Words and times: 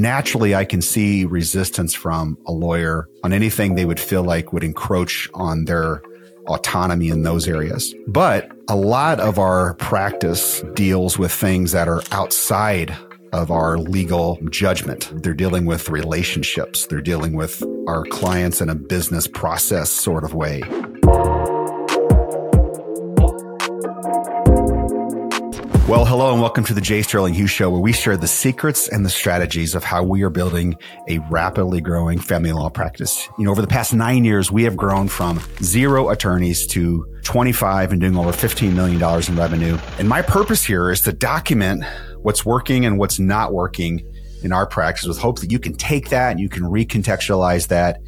naturally 0.00 0.54
I 0.54 0.64
can 0.64 0.82
see 0.82 1.24
resistance 1.24 1.94
from 1.94 2.38
a 2.46 2.52
lawyer 2.52 3.08
on 3.22 3.32
anything 3.32 3.74
they 3.74 3.84
would 3.84 4.00
feel 4.00 4.22
like 4.22 4.52
would 4.52 4.64
encroach 4.64 5.28
on 5.34 5.64
their 5.66 6.02
autonomy 6.46 7.08
in 7.08 7.22
those 7.22 7.46
areas. 7.48 7.94
But 8.08 8.50
a 8.68 8.76
lot 8.76 9.20
of 9.20 9.38
our 9.38 9.74
practice 9.74 10.62
deals 10.74 11.18
with 11.18 11.32
things 11.32 11.72
that 11.72 11.88
are 11.88 12.02
outside 12.10 12.96
of 13.32 13.50
our 13.50 13.78
legal 13.78 14.38
judgment. 14.50 15.10
They're 15.22 15.34
dealing 15.34 15.64
with 15.64 15.88
relationships. 15.88 16.86
They're 16.86 17.00
dealing 17.00 17.34
with 17.34 17.62
our 17.88 18.04
clients 18.04 18.60
in 18.60 18.68
a 18.68 18.74
business 18.74 19.26
process 19.26 19.90
sort 19.90 20.24
of 20.24 20.34
way. 20.34 20.62
Well, 25.92 26.06
hello 26.06 26.32
and 26.32 26.40
welcome 26.40 26.64
to 26.64 26.72
the 26.72 26.80
Jay 26.80 27.02
Sterling 27.02 27.34
Hughes 27.34 27.50
Show, 27.50 27.68
where 27.68 27.78
we 27.78 27.92
share 27.92 28.16
the 28.16 28.26
secrets 28.26 28.88
and 28.88 29.04
the 29.04 29.10
strategies 29.10 29.74
of 29.74 29.84
how 29.84 30.02
we 30.02 30.22
are 30.22 30.30
building 30.30 30.74
a 31.06 31.18
rapidly 31.28 31.82
growing 31.82 32.18
family 32.18 32.50
law 32.50 32.70
practice. 32.70 33.28
You 33.38 33.44
know, 33.44 33.50
over 33.50 33.60
the 33.60 33.66
past 33.66 33.92
nine 33.92 34.24
years, 34.24 34.50
we 34.50 34.62
have 34.62 34.74
grown 34.74 35.06
from 35.06 35.38
zero 35.62 36.08
attorneys 36.08 36.66
to 36.68 37.04
25 37.24 37.92
and 37.92 38.00
doing 38.00 38.16
over 38.16 38.30
$15 38.30 38.72
million 38.72 39.02
in 39.28 39.36
revenue. 39.36 39.76
And 39.98 40.08
my 40.08 40.22
purpose 40.22 40.64
here 40.64 40.90
is 40.90 41.02
to 41.02 41.12
document 41.12 41.84
what's 42.22 42.42
working 42.42 42.86
and 42.86 42.98
what's 42.98 43.18
not 43.18 43.52
working 43.52 44.02
in 44.42 44.50
our 44.50 44.66
practice 44.66 45.06
with 45.06 45.18
hope 45.18 45.40
that 45.40 45.52
you 45.52 45.58
can 45.58 45.74
take 45.74 46.08
that 46.08 46.30
and 46.30 46.40
you 46.40 46.48
can 46.48 46.62
recontextualize 46.62 47.68
that 47.68 48.00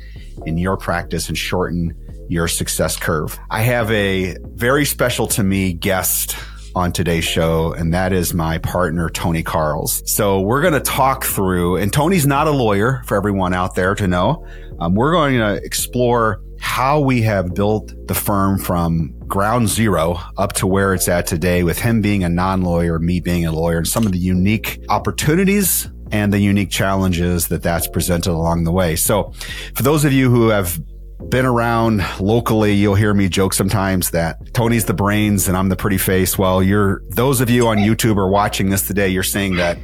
in 0.47 0.57
your 0.57 0.79
practice 0.79 1.29
and 1.29 1.37
shorten 1.37 1.95
your 2.31 2.49
success 2.49 2.97
curve. 2.97 3.39
I 3.51 3.61
have 3.61 3.91
a 3.91 4.39
very 4.55 4.87
special 4.87 5.27
to 5.27 5.45
me 5.45 5.75
guest 5.75 6.35
on 6.75 6.93
today's 6.93 7.25
show, 7.25 7.73
and 7.73 7.95
that 7.95 8.13
is 8.13 8.35
my 8.35 8.59
partner, 8.59 9.09
Tony 9.09 9.43
Karls. 9.43 10.07
So 10.09 10.41
we're 10.41 10.61
going 10.61 10.75
to 10.75 10.81
talk 10.81 11.25
through, 11.25 11.77
and 11.77 11.93
Tony's 11.93 12.27
not 12.27 12.47
a 12.47 12.51
lawyer 12.51 13.03
for 13.07 13.17
everyone 13.17 13.55
out 13.55 13.75
there 13.75 13.95
to 13.95 14.09
know. 14.09 14.47
Um, 14.81 14.95
we're 14.95 15.13
going 15.13 15.39
to 15.39 15.55
explore 15.65 16.43
how 16.59 16.99
we 16.99 17.23
have 17.23 17.55
built 17.55 17.93
the 18.09 18.15
firm 18.15 18.59
from 18.59 19.15
ground 19.27 19.69
zero 19.69 20.19
up 20.37 20.55
to 20.55 20.67
where 20.67 20.95
it's 20.95 21.09
at 21.09 21.27
today 21.27 21.63
with 21.63 21.79
him 21.79 22.01
being 22.01 22.25
a 22.25 22.29
non-lawyer, 22.29 22.99
me 22.99 23.21
being 23.21 23.47
a 23.47 23.53
lawyer, 23.53 23.79
and 23.79 23.89
some 23.89 24.07
of 24.07 24.13
the 24.13 24.19
unique 24.19 24.81
opportunities 24.89 25.89
and 26.11 26.33
the 26.33 26.39
unique 26.39 26.71
challenges 26.71 27.49
that 27.49 27.63
that's 27.63 27.87
presented 27.89 28.33
along 28.33 28.65
the 28.65 28.73
way. 28.73 28.97
So 28.97 29.33
for 29.75 29.83
those 29.83 30.05
of 30.05 30.13
you 30.13 30.31
who 30.31 30.49
have 30.49 30.81
been 31.29 31.47
around 31.47 32.05
locally, 32.21 32.75
you'll 32.75 32.95
hear 32.95 33.15
me 33.15 33.29
joke 33.29 33.55
sometimes 33.55 34.11
that 34.11 34.55
Tony's 34.55 34.85
the 34.85 34.95
brains 34.95 35.49
and 35.49 35.57
I'm 35.57 35.69
the 35.69 35.77
pretty 35.77 35.99
face. 35.99 36.39
Well, 36.39 36.63
you're, 36.63 37.03
those 37.09 37.41
of 37.41 37.51
you 37.51 37.67
on 37.69 37.79
YouTube 37.79 38.17
are 38.17 38.29
watching 38.29 38.71
this 38.71 38.87
today, 38.87 39.09
you're 39.09 39.23
saying 39.23 39.57
that 39.57 39.79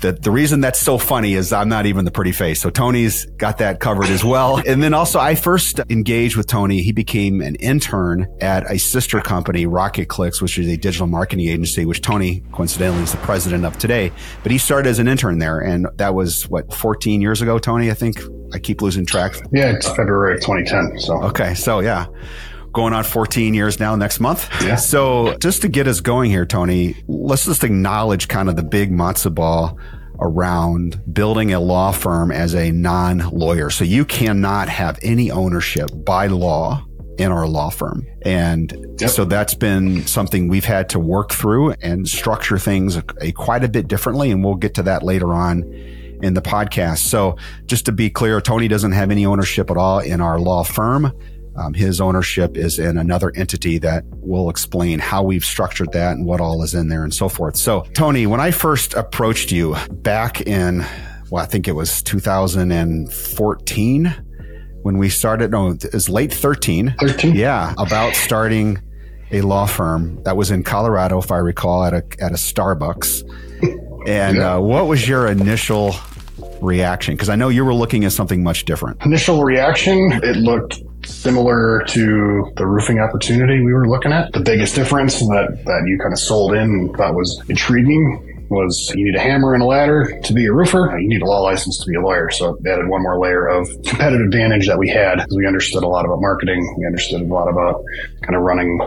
the, 0.00 0.12
the 0.12 0.30
reason 0.30 0.60
that's 0.60 0.78
so 0.78 0.98
funny 0.98 1.34
is 1.34 1.52
I'm 1.52 1.68
not 1.68 1.86
even 1.86 2.04
the 2.04 2.10
pretty 2.10 2.32
face. 2.32 2.60
So 2.60 2.70
Tony's 2.70 3.26
got 3.26 3.58
that 3.58 3.80
covered 3.80 4.06
as 4.06 4.24
well. 4.24 4.62
And 4.66 4.82
then 4.82 4.94
also 4.94 5.18
I 5.18 5.34
first 5.34 5.78
engaged 5.90 6.36
with 6.36 6.46
Tony. 6.46 6.82
He 6.82 6.92
became 6.92 7.40
an 7.40 7.56
intern 7.56 8.26
at 8.40 8.70
a 8.70 8.78
sister 8.78 9.20
company, 9.20 9.66
Rocket 9.66 10.08
Clicks, 10.08 10.40
which 10.40 10.58
is 10.58 10.68
a 10.68 10.76
digital 10.76 11.06
marketing 11.06 11.48
agency, 11.48 11.84
which 11.84 12.00
Tony 12.00 12.42
coincidentally 12.52 13.02
is 13.02 13.12
the 13.12 13.18
president 13.18 13.64
of 13.64 13.78
today. 13.78 14.10
But 14.42 14.52
he 14.52 14.58
started 14.58 14.88
as 14.88 14.98
an 14.98 15.08
intern 15.08 15.38
there. 15.38 15.60
And 15.60 15.86
that 15.96 16.14
was 16.14 16.48
what, 16.48 16.72
14 16.72 17.20
years 17.20 17.42
ago, 17.42 17.58
Tony, 17.58 17.90
I 17.90 17.94
think. 17.94 18.20
I 18.52 18.58
keep 18.58 18.82
losing 18.82 19.06
track. 19.06 19.34
Yeah, 19.52 19.72
it's 19.72 19.88
February 19.88 20.34
of 20.34 20.40
2010. 20.40 20.98
So, 21.00 21.22
okay. 21.24 21.54
So 21.54 21.80
yeah 21.80 22.06
going 22.72 22.92
on 22.92 23.04
14 23.04 23.54
years 23.54 23.80
now 23.80 23.96
next 23.96 24.20
month. 24.20 24.48
Yeah. 24.62 24.76
So 24.76 25.36
just 25.38 25.62
to 25.62 25.68
get 25.68 25.86
us 25.86 26.00
going 26.00 26.30
here, 26.30 26.46
Tony, 26.46 26.96
let's 27.08 27.44
just 27.44 27.64
acknowledge 27.64 28.28
kind 28.28 28.48
of 28.48 28.56
the 28.56 28.62
big 28.62 28.92
matzo 28.92 29.34
ball 29.34 29.78
around 30.20 31.00
building 31.12 31.52
a 31.52 31.60
law 31.60 31.92
firm 31.92 32.30
as 32.30 32.54
a 32.54 32.70
non-lawyer. 32.70 33.70
So 33.70 33.84
you 33.84 34.04
cannot 34.04 34.68
have 34.68 34.98
any 35.02 35.30
ownership 35.30 35.90
by 36.04 36.26
law 36.26 36.86
in 37.18 37.32
our 37.32 37.46
law 37.46 37.70
firm. 37.70 38.06
And 38.22 38.74
yep. 38.98 39.10
so 39.10 39.24
that's 39.24 39.54
been 39.54 40.06
something 40.06 40.48
we've 40.48 40.64
had 40.64 40.88
to 40.90 40.98
work 40.98 41.32
through 41.32 41.72
and 41.82 42.08
structure 42.08 42.58
things 42.58 42.96
a, 42.96 43.04
a, 43.20 43.32
quite 43.32 43.64
a 43.64 43.68
bit 43.68 43.88
differently. 43.88 44.30
And 44.30 44.44
we'll 44.44 44.54
get 44.54 44.74
to 44.74 44.82
that 44.84 45.02
later 45.02 45.32
on 45.32 45.62
in 46.22 46.34
the 46.34 46.42
podcast. 46.42 46.98
So 46.98 47.36
just 47.66 47.86
to 47.86 47.92
be 47.92 48.10
clear, 48.10 48.40
Tony 48.40 48.68
doesn't 48.68 48.92
have 48.92 49.10
any 49.10 49.26
ownership 49.26 49.70
at 49.70 49.76
all 49.76 50.00
in 50.00 50.20
our 50.20 50.38
law 50.38 50.64
firm. 50.64 51.12
Um, 51.56 51.74
his 51.74 52.00
ownership 52.00 52.56
is 52.56 52.78
in 52.78 52.96
another 52.96 53.32
entity 53.34 53.78
that 53.78 54.04
will 54.06 54.48
explain 54.48 54.98
how 54.98 55.22
we've 55.22 55.44
structured 55.44 55.92
that 55.92 56.16
and 56.16 56.24
what 56.24 56.40
all 56.40 56.62
is 56.62 56.74
in 56.74 56.88
there 56.88 57.02
and 57.02 57.12
so 57.12 57.28
forth. 57.28 57.56
So, 57.56 57.82
Tony, 57.94 58.26
when 58.26 58.40
I 58.40 58.50
first 58.50 58.94
approached 58.94 59.52
you 59.52 59.76
back 59.90 60.40
in, 60.42 60.86
well, 61.30 61.42
I 61.42 61.46
think 61.46 61.68
it 61.68 61.72
was 61.72 62.02
2014 62.02 64.14
when 64.82 64.98
we 64.98 65.08
started. 65.08 65.50
No, 65.50 65.70
it 65.70 65.92
was 65.92 66.08
late 66.08 66.32
13. 66.32 66.94
13? 66.98 67.34
Yeah, 67.34 67.74
about 67.78 68.14
starting 68.14 68.78
a 69.32 69.42
law 69.42 69.66
firm 69.66 70.22
that 70.24 70.36
was 70.36 70.50
in 70.50 70.62
Colorado, 70.62 71.18
if 71.18 71.30
I 71.30 71.38
recall, 71.38 71.84
at 71.84 71.94
a 71.94 72.04
at 72.20 72.32
a 72.32 72.36
Starbucks. 72.36 73.22
And 74.06 74.38
yeah. 74.38 74.54
uh, 74.54 74.60
what 74.60 74.86
was 74.86 75.06
your 75.06 75.26
initial 75.26 75.94
reaction? 76.62 77.14
Because 77.14 77.28
I 77.28 77.36
know 77.36 77.48
you 77.48 77.64
were 77.64 77.74
looking 77.74 78.04
at 78.04 78.12
something 78.12 78.42
much 78.42 78.64
different. 78.64 79.04
Initial 79.04 79.42
reaction, 79.42 80.12
it 80.22 80.36
looked 80.36 80.82
similar 81.04 81.84
to 81.88 82.52
the 82.56 82.66
roofing 82.66 82.98
opportunity 82.98 83.60
we 83.60 83.72
were 83.72 83.88
looking 83.88 84.12
at. 84.12 84.32
The 84.32 84.40
biggest 84.40 84.74
difference 84.74 85.18
that, 85.20 85.62
that 85.64 85.82
you 85.86 85.98
kind 85.98 86.12
of 86.12 86.18
sold 86.18 86.54
in 86.54 86.92
thought 86.94 87.14
was 87.14 87.42
intriguing 87.48 88.26
was 88.50 88.92
you 88.96 89.04
need 89.04 89.14
a 89.14 89.20
hammer 89.20 89.54
and 89.54 89.62
a 89.62 89.66
ladder 89.66 90.20
to 90.24 90.32
be 90.32 90.46
a 90.46 90.52
roofer. 90.52 90.98
You 90.98 91.08
need 91.08 91.22
a 91.22 91.24
law 91.24 91.40
license 91.40 91.78
to 91.78 91.86
be 91.86 91.94
a 91.94 92.00
lawyer. 92.00 92.30
So 92.30 92.56
it 92.56 92.66
added 92.68 92.88
one 92.88 93.02
more 93.02 93.18
layer 93.18 93.46
of 93.46 93.68
competitive 93.86 94.26
advantage 94.26 94.66
that 94.66 94.76
we 94.76 94.88
had 94.88 95.24
we 95.34 95.46
understood 95.46 95.84
a 95.84 95.86
lot 95.86 96.04
about 96.04 96.20
marketing. 96.20 96.60
We 96.78 96.84
understood 96.84 97.22
a 97.22 97.24
lot 97.24 97.48
about 97.48 97.82
kind 98.22 98.34
of 98.34 98.42
running 98.42 98.78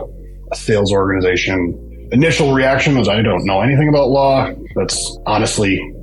a 0.52 0.54
sales 0.54 0.92
organization. 0.92 2.08
Initial 2.12 2.52
reaction 2.52 2.98
was 2.98 3.08
I 3.08 3.22
don't 3.22 3.46
know 3.46 3.62
anything 3.62 3.88
about 3.88 4.10
law. 4.10 4.52
That's 4.76 5.18
honestly 5.24 5.93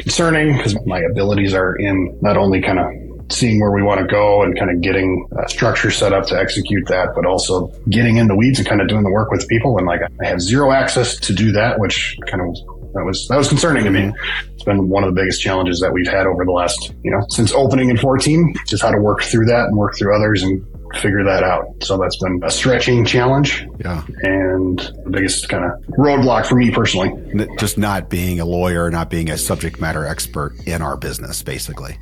concerning 0.00 0.56
because 0.56 0.76
my 0.86 1.00
abilities 1.00 1.54
are 1.54 1.76
in 1.76 2.18
not 2.20 2.36
only 2.36 2.60
kind 2.60 2.78
of 2.78 2.86
seeing 3.32 3.60
where 3.60 3.70
we 3.70 3.82
want 3.82 4.00
to 4.00 4.06
go 4.06 4.42
and 4.42 4.58
kind 4.58 4.70
of 4.70 4.80
getting 4.80 5.28
a 5.44 5.48
structure 5.48 5.90
set 5.90 6.12
up 6.12 6.26
to 6.26 6.38
execute 6.38 6.86
that, 6.88 7.10
but 7.14 7.24
also 7.24 7.68
getting 7.88 8.16
in 8.16 8.26
the 8.26 8.34
weeds 8.34 8.58
and 8.58 8.66
kind 8.66 8.80
of 8.80 8.88
doing 8.88 9.04
the 9.04 9.10
work 9.10 9.30
with 9.30 9.46
people. 9.48 9.78
And 9.78 9.86
like 9.86 10.00
I 10.20 10.26
have 10.26 10.40
zero 10.40 10.72
access 10.72 11.16
to 11.20 11.32
do 11.32 11.52
that, 11.52 11.78
which 11.78 12.16
kind 12.26 12.42
of 12.42 12.56
that 12.94 13.04
was 13.04 13.28
that 13.28 13.38
was 13.38 13.48
concerning 13.48 13.84
to 13.84 13.90
me. 13.90 14.00
Mm-hmm. 14.00 14.54
It's 14.54 14.64
been 14.64 14.88
one 14.88 15.04
of 15.04 15.14
the 15.14 15.20
biggest 15.20 15.40
challenges 15.40 15.80
that 15.80 15.92
we've 15.92 16.08
had 16.08 16.26
over 16.26 16.44
the 16.44 16.52
last, 16.52 16.92
you 17.02 17.10
know, 17.10 17.24
since 17.28 17.52
opening 17.52 17.88
in 17.88 17.96
14, 17.96 18.54
just 18.66 18.82
how 18.82 18.90
to 18.90 19.00
work 19.00 19.22
through 19.22 19.46
that 19.46 19.66
and 19.66 19.76
work 19.76 19.96
through 19.96 20.14
others 20.14 20.42
and 20.42 20.64
figure 20.94 21.24
that 21.24 21.42
out. 21.42 21.66
So 21.82 21.98
that's 21.98 22.16
been 22.18 22.40
a 22.42 22.50
stretching 22.50 23.04
challenge. 23.04 23.66
Yeah. 23.78 24.04
And 24.22 24.78
the 24.78 25.10
biggest 25.10 25.48
kind 25.48 25.64
of 25.64 25.72
roadblock 25.96 26.46
for 26.46 26.56
me 26.56 26.70
personally. 26.70 27.12
Just 27.58 27.78
not 27.78 28.10
being 28.10 28.40
a 28.40 28.44
lawyer, 28.44 28.90
not 28.90 29.10
being 29.10 29.30
a 29.30 29.38
subject 29.38 29.80
matter 29.80 30.04
expert 30.04 30.54
in 30.66 30.82
our 30.82 30.96
business, 30.96 31.42
basically 31.42 31.96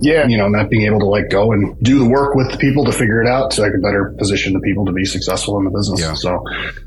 yeah, 0.00 0.26
you 0.26 0.36
know, 0.36 0.48
not 0.48 0.70
being 0.70 0.86
able 0.86 1.00
to 1.00 1.06
like 1.06 1.28
go 1.28 1.52
and 1.52 1.76
do 1.82 1.98
the 1.98 2.08
work 2.08 2.34
with 2.34 2.50
the 2.52 2.56
people 2.58 2.84
to 2.84 2.92
figure 2.92 3.20
it 3.20 3.28
out 3.28 3.52
so 3.52 3.64
I 3.64 3.70
could 3.70 3.82
better 3.82 4.14
position 4.18 4.52
the 4.52 4.60
people 4.60 4.84
to 4.86 4.92
be 4.92 5.04
successful 5.04 5.58
in 5.58 5.64
the 5.64 5.70
business. 5.70 6.00
Yeah. 6.00 6.14
So 6.14 6.44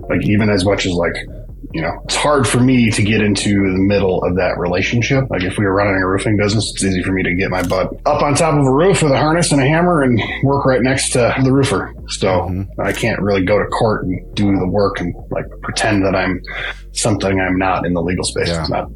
like 0.09 0.25
even 0.25 0.49
as 0.49 0.63
much 0.63 0.85
as 0.85 0.93
like, 0.93 1.15
you 1.73 1.81
know, 1.81 1.91
it's 2.05 2.15
hard 2.15 2.47
for 2.47 2.59
me 2.59 2.89
to 2.91 3.03
get 3.03 3.21
into 3.21 3.49
the 3.49 3.77
middle 3.77 4.23
of 4.23 4.35
that 4.35 4.57
relationship. 4.57 5.25
Like 5.29 5.43
if 5.43 5.57
we 5.57 5.65
were 5.65 5.73
running 5.73 6.01
a 6.01 6.07
roofing 6.07 6.37
business, 6.37 6.71
it's 6.73 6.83
easy 6.83 7.03
for 7.03 7.11
me 7.11 7.23
to 7.23 7.35
get 7.35 7.49
my 7.49 7.61
butt 7.63 7.93
up 8.05 8.21
on 8.21 8.35
top 8.35 8.55
of 8.55 8.65
a 8.65 8.71
roof 8.71 9.03
with 9.03 9.11
a 9.11 9.17
harness 9.17 9.51
and 9.51 9.61
a 9.61 9.65
hammer 9.65 10.01
and 10.01 10.21
work 10.43 10.65
right 10.65 10.81
next 10.81 11.11
to 11.11 11.33
the 11.43 11.51
roofer. 11.51 11.93
So 12.07 12.27
mm-hmm. 12.27 12.81
I 12.81 12.91
can't 12.91 13.21
really 13.21 13.45
go 13.45 13.59
to 13.59 13.65
court 13.65 14.05
and 14.05 14.35
do 14.35 14.57
the 14.57 14.67
work 14.67 14.99
and 14.99 15.13
like 15.29 15.45
pretend 15.61 16.05
that 16.05 16.15
I'm 16.15 16.41
something 16.93 17.39
I'm 17.39 17.57
not 17.57 17.85
in 17.85 17.93
the 17.93 18.01
legal 18.01 18.23
space. 18.23 18.49
Yeah. 18.49 18.61
It's 18.61 18.69
not 18.69 18.89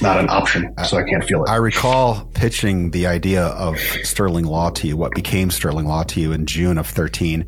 not 0.00 0.18
an 0.18 0.28
option, 0.30 0.74
so 0.86 0.96
I 0.96 1.02
can't 1.02 1.24
feel 1.24 1.44
it. 1.44 1.50
I 1.50 1.56
recall 1.56 2.24
pitching 2.34 2.90
the 2.90 3.06
idea 3.06 3.46
of 3.46 3.78
Sterling 3.78 4.44
Law 4.46 4.70
to 4.70 4.88
you, 4.88 4.96
what 4.96 5.14
became 5.14 5.50
Sterling 5.50 5.86
Law 5.86 6.02
to 6.04 6.20
you 6.20 6.32
in 6.32 6.46
June 6.46 6.78
of 6.78 6.86
13. 6.86 7.46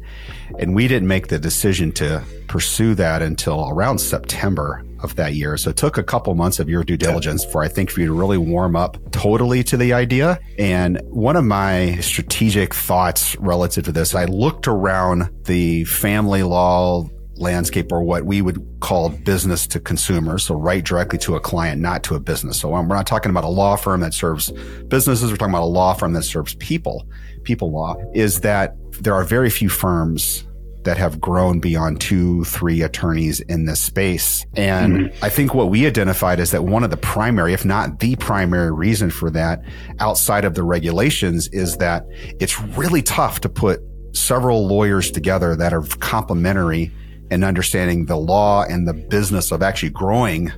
And 0.58 0.74
we 0.74 0.86
didn't 0.86 1.08
make 1.08 1.28
the 1.28 1.38
decision 1.38 1.92
to 1.92 2.22
pursue 2.48 2.94
that 2.96 3.22
until 3.22 3.68
around 3.70 3.98
September 3.98 4.84
of 5.02 5.16
that 5.16 5.34
year. 5.34 5.56
So 5.56 5.70
it 5.70 5.76
took 5.76 5.98
a 5.98 6.02
couple 6.02 6.34
months 6.34 6.58
of 6.60 6.68
your 6.68 6.84
due 6.84 6.96
diligence 6.96 7.44
for 7.44 7.62
I 7.62 7.68
think 7.68 7.90
for 7.90 8.00
you 8.00 8.06
to 8.06 8.12
really 8.12 8.38
warm 8.38 8.76
up 8.76 8.98
totally 9.10 9.62
to 9.64 9.76
the 9.76 9.92
idea. 9.92 10.38
And 10.58 11.00
one 11.08 11.36
of 11.36 11.44
my 11.44 11.96
strategic 12.00 12.74
thoughts 12.74 13.36
relative 13.36 13.84
to 13.84 13.92
this, 13.92 14.14
I 14.14 14.26
looked 14.26 14.68
around 14.68 15.30
the 15.44 15.84
family 15.84 16.42
law 16.42 17.08
landscape 17.42 17.92
or 17.92 18.02
what 18.02 18.24
we 18.24 18.40
would 18.40 18.64
call 18.80 19.10
business 19.10 19.66
to 19.68 19.80
consumer. 19.80 20.38
So 20.38 20.54
write 20.54 20.84
directly 20.84 21.18
to 21.20 21.36
a 21.36 21.40
client, 21.40 21.80
not 21.80 22.02
to 22.04 22.14
a 22.14 22.20
business. 22.20 22.60
So 22.60 22.70
we're 22.70 22.82
not 22.82 23.06
talking 23.06 23.30
about 23.30 23.44
a 23.44 23.48
law 23.48 23.76
firm 23.76 24.00
that 24.00 24.14
serves 24.14 24.50
businesses. 24.88 25.30
We're 25.30 25.36
talking 25.36 25.54
about 25.54 25.64
a 25.64 25.66
law 25.66 25.92
firm 25.92 26.12
that 26.14 26.22
serves 26.22 26.54
people, 26.54 27.06
people 27.42 27.70
law 27.70 27.96
is 28.14 28.40
that 28.40 28.76
there 29.00 29.14
are 29.14 29.24
very 29.24 29.50
few 29.50 29.68
firms 29.68 30.44
that 30.84 30.96
have 30.96 31.20
grown 31.20 31.60
beyond 31.60 32.00
two, 32.00 32.44
three 32.44 32.82
attorneys 32.82 33.40
in 33.40 33.66
this 33.66 33.80
space. 33.80 34.44
And 34.54 34.96
mm-hmm. 34.96 35.24
I 35.24 35.28
think 35.28 35.54
what 35.54 35.70
we 35.70 35.86
identified 35.86 36.40
is 36.40 36.50
that 36.50 36.64
one 36.64 36.82
of 36.82 36.90
the 36.90 36.96
primary, 36.96 37.52
if 37.52 37.64
not 37.64 38.00
the 38.00 38.16
primary 38.16 38.72
reason 38.72 39.10
for 39.10 39.30
that 39.30 39.62
outside 40.00 40.44
of 40.44 40.54
the 40.54 40.62
regulations 40.62 41.48
is 41.48 41.76
that 41.78 42.04
it's 42.40 42.60
really 42.60 43.02
tough 43.02 43.40
to 43.40 43.48
put 43.48 43.80
several 44.12 44.66
lawyers 44.66 45.10
together 45.10 45.56
that 45.56 45.72
are 45.72 45.82
complementary 46.00 46.90
in 47.32 47.42
understanding 47.42 48.04
the 48.04 48.16
law 48.16 48.62
and 48.62 48.86
the 48.86 48.92
business 48.92 49.52
of 49.52 49.62
actually 49.62 49.88
growing 49.90 50.52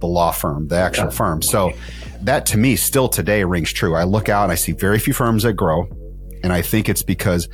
the 0.00 0.06
law 0.06 0.30
firm, 0.30 0.68
the 0.68 0.76
actual 0.76 1.06
yeah. 1.06 1.10
firm. 1.10 1.42
So 1.42 1.72
that 2.22 2.46
to 2.46 2.58
me 2.58 2.76
still 2.76 3.08
today 3.08 3.44
rings 3.44 3.72
true. 3.72 3.96
I 3.96 4.04
look 4.04 4.28
out 4.28 4.44
and 4.44 4.52
I 4.52 4.54
see 4.54 4.72
very 4.72 4.98
few 4.98 5.12
firms 5.12 5.42
that 5.42 5.54
grow. 5.54 5.88
And 6.44 6.52
I 6.52 6.62
think 6.62 6.88
it's 6.88 7.02
because 7.02 7.48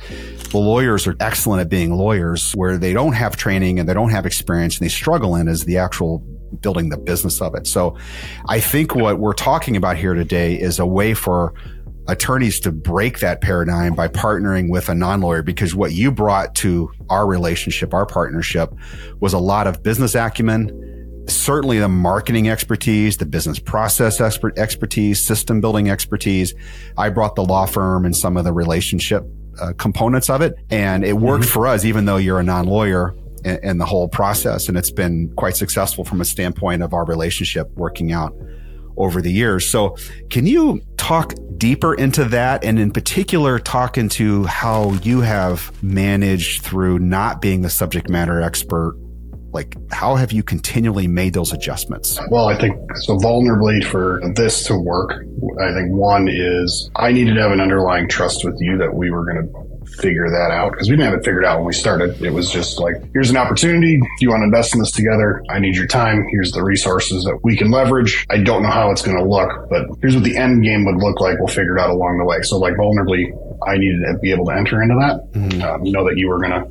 the 0.51 0.57
lawyers 0.57 1.07
are 1.07 1.15
excellent 1.19 1.61
at 1.61 1.69
being 1.69 1.93
lawyers 1.93 2.53
where 2.53 2.77
they 2.77 2.93
don't 2.93 3.13
have 3.13 3.35
training 3.37 3.79
and 3.79 3.89
they 3.89 3.93
don't 3.93 4.09
have 4.09 4.25
experience 4.25 4.77
and 4.77 4.85
they 4.85 4.89
struggle 4.89 5.35
in 5.35 5.47
is 5.47 5.65
the 5.65 5.77
actual 5.77 6.19
building 6.61 6.89
the 6.89 6.97
business 6.97 7.41
of 7.41 7.55
it. 7.55 7.67
So 7.67 7.97
I 8.47 8.59
think 8.59 8.95
what 8.95 9.19
we're 9.19 9.33
talking 9.33 9.75
about 9.75 9.97
here 9.97 10.13
today 10.13 10.59
is 10.59 10.79
a 10.79 10.85
way 10.85 11.13
for 11.13 11.53
attorneys 12.09 12.59
to 12.61 12.71
break 12.71 13.19
that 13.19 13.41
paradigm 13.41 13.93
by 13.93 14.07
partnering 14.07 14.69
with 14.69 14.89
a 14.89 14.95
non-lawyer 14.95 15.43
because 15.43 15.75
what 15.75 15.91
you 15.91 16.11
brought 16.11 16.55
to 16.55 16.91
our 17.09 17.27
relationship, 17.27 17.93
our 17.93 18.05
partnership 18.05 18.73
was 19.19 19.33
a 19.33 19.39
lot 19.39 19.67
of 19.67 19.83
business 19.83 20.15
acumen, 20.15 21.23
certainly 21.27 21.77
the 21.79 21.87
marketing 21.87 22.49
expertise, 22.49 23.17
the 23.17 23.25
business 23.25 23.59
process 23.59 24.19
expert 24.19 24.57
expertise, 24.57 25.19
system 25.19 25.61
building 25.61 25.89
expertise. 25.89 26.55
I 26.97 27.09
brought 27.09 27.35
the 27.35 27.43
law 27.43 27.65
firm 27.65 28.05
and 28.05 28.15
some 28.15 28.37
of 28.37 28.43
the 28.43 28.53
relationship 28.53 29.23
uh, 29.61 29.73
components 29.77 30.29
of 30.29 30.41
it. 30.41 30.55
And 30.69 31.03
it 31.03 31.13
worked 31.13 31.43
mm-hmm. 31.43 31.51
for 31.51 31.67
us, 31.67 31.85
even 31.85 32.05
though 32.05 32.17
you're 32.17 32.39
a 32.39 32.43
non-lawyer 32.43 33.15
in, 33.45 33.77
the 33.77 33.85
whole 33.85 34.07
process. 34.07 34.67
And 34.67 34.77
it's 34.77 34.91
been 34.91 35.31
quite 35.35 35.55
successful 35.55 36.03
from 36.03 36.21
a 36.21 36.25
standpoint 36.25 36.81
of 36.81 36.93
our 36.93 37.05
relationship 37.05 37.69
working 37.75 38.11
out 38.11 38.33
over 38.99 39.21
the 39.21 39.31
years. 39.31 39.67
So 39.69 39.95
can 40.29 40.45
you 40.45 40.81
talk 40.97 41.33
deeper 41.57 41.93
into 41.93 42.25
that? 42.25 42.63
And 42.63 42.77
in 42.77 42.91
particular 42.91 43.57
talk 43.59 43.97
into 43.97 44.43
how 44.43 44.91
you 45.03 45.21
have 45.21 45.71
managed 45.81 46.63
through 46.63 46.99
not 46.99 47.41
being 47.41 47.61
the 47.61 47.69
subject 47.69 48.09
matter 48.09 48.41
expert. 48.41 48.95
Like 49.51 49.75
how 49.91 50.15
have 50.15 50.31
you 50.31 50.43
continually 50.43 51.07
made 51.07 51.33
those 51.33 51.51
adjustments? 51.51 52.19
Well 52.29 52.47
i 52.47 52.55
think 52.55 52.77
so 52.97 53.17
vulnerably 53.17 53.83
for 53.83 54.21
this 54.35 54.63
to 54.65 54.77
work 54.77 55.11
i 55.59 55.73
think 55.73 55.91
one 55.91 56.27
is 56.29 56.91
i 56.95 57.11
needed 57.11 57.33
to 57.33 57.41
have 57.41 57.51
an 57.51 57.59
underlying 57.59 58.07
trust 58.07 58.45
with 58.45 58.55
you 58.59 58.77
that 58.77 58.93
we 58.93 59.09
were 59.09 59.25
going 59.25 59.47
to 59.47 59.68
figure 59.97 60.29
that 60.29 60.51
out 60.51 60.71
because 60.71 60.89
we 60.89 60.95
didn't 60.95 61.11
have 61.11 61.19
it 61.19 61.25
figured 61.25 61.45
out 61.45 61.57
when 61.57 61.65
we 61.65 61.73
started. 61.73 62.21
It 62.21 62.31
was 62.31 62.51
just 62.51 62.79
like, 62.79 62.95
here's 63.13 63.29
an 63.29 63.37
opportunity. 63.37 63.97
Do 63.97 64.07
you 64.19 64.29
want 64.29 64.41
to 64.41 64.45
invest 64.45 64.73
in 64.73 64.79
this 64.79 64.91
together? 64.91 65.43
I 65.49 65.59
need 65.59 65.75
your 65.75 65.87
time. 65.87 66.25
Here's 66.31 66.51
the 66.51 66.63
resources 66.63 67.23
that 67.25 67.39
we 67.43 67.57
can 67.57 67.71
leverage. 67.71 68.25
I 68.29 68.37
don't 68.37 68.63
know 68.63 68.69
how 68.69 68.91
it's 68.91 69.01
going 69.01 69.17
to 69.17 69.23
look, 69.23 69.69
but 69.69 69.87
here's 70.01 70.15
what 70.15 70.23
the 70.23 70.37
end 70.37 70.63
game 70.63 70.85
would 70.85 70.97
look 70.97 71.19
like. 71.19 71.37
We'll 71.39 71.47
figure 71.47 71.77
it 71.77 71.81
out 71.81 71.89
along 71.89 72.17
the 72.17 72.25
way. 72.25 72.41
So 72.43 72.57
like 72.57 72.73
vulnerably, 72.73 73.31
I 73.67 73.77
needed 73.77 73.99
to 73.99 74.17
be 74.19 74.31
able 74.31 74.45
to 74.45 74.53
enter 74.53 74.81
into 74.81 74.95
that. 74.95 75.33
Mm-hmm. 75.33 75.61
Um, 75.61 75.83
know 75.83 76.05
that 76.05 76.17
you 76.17 76.29
were 76.29 76.39
going 76.39 76.51
to 76.51 76.67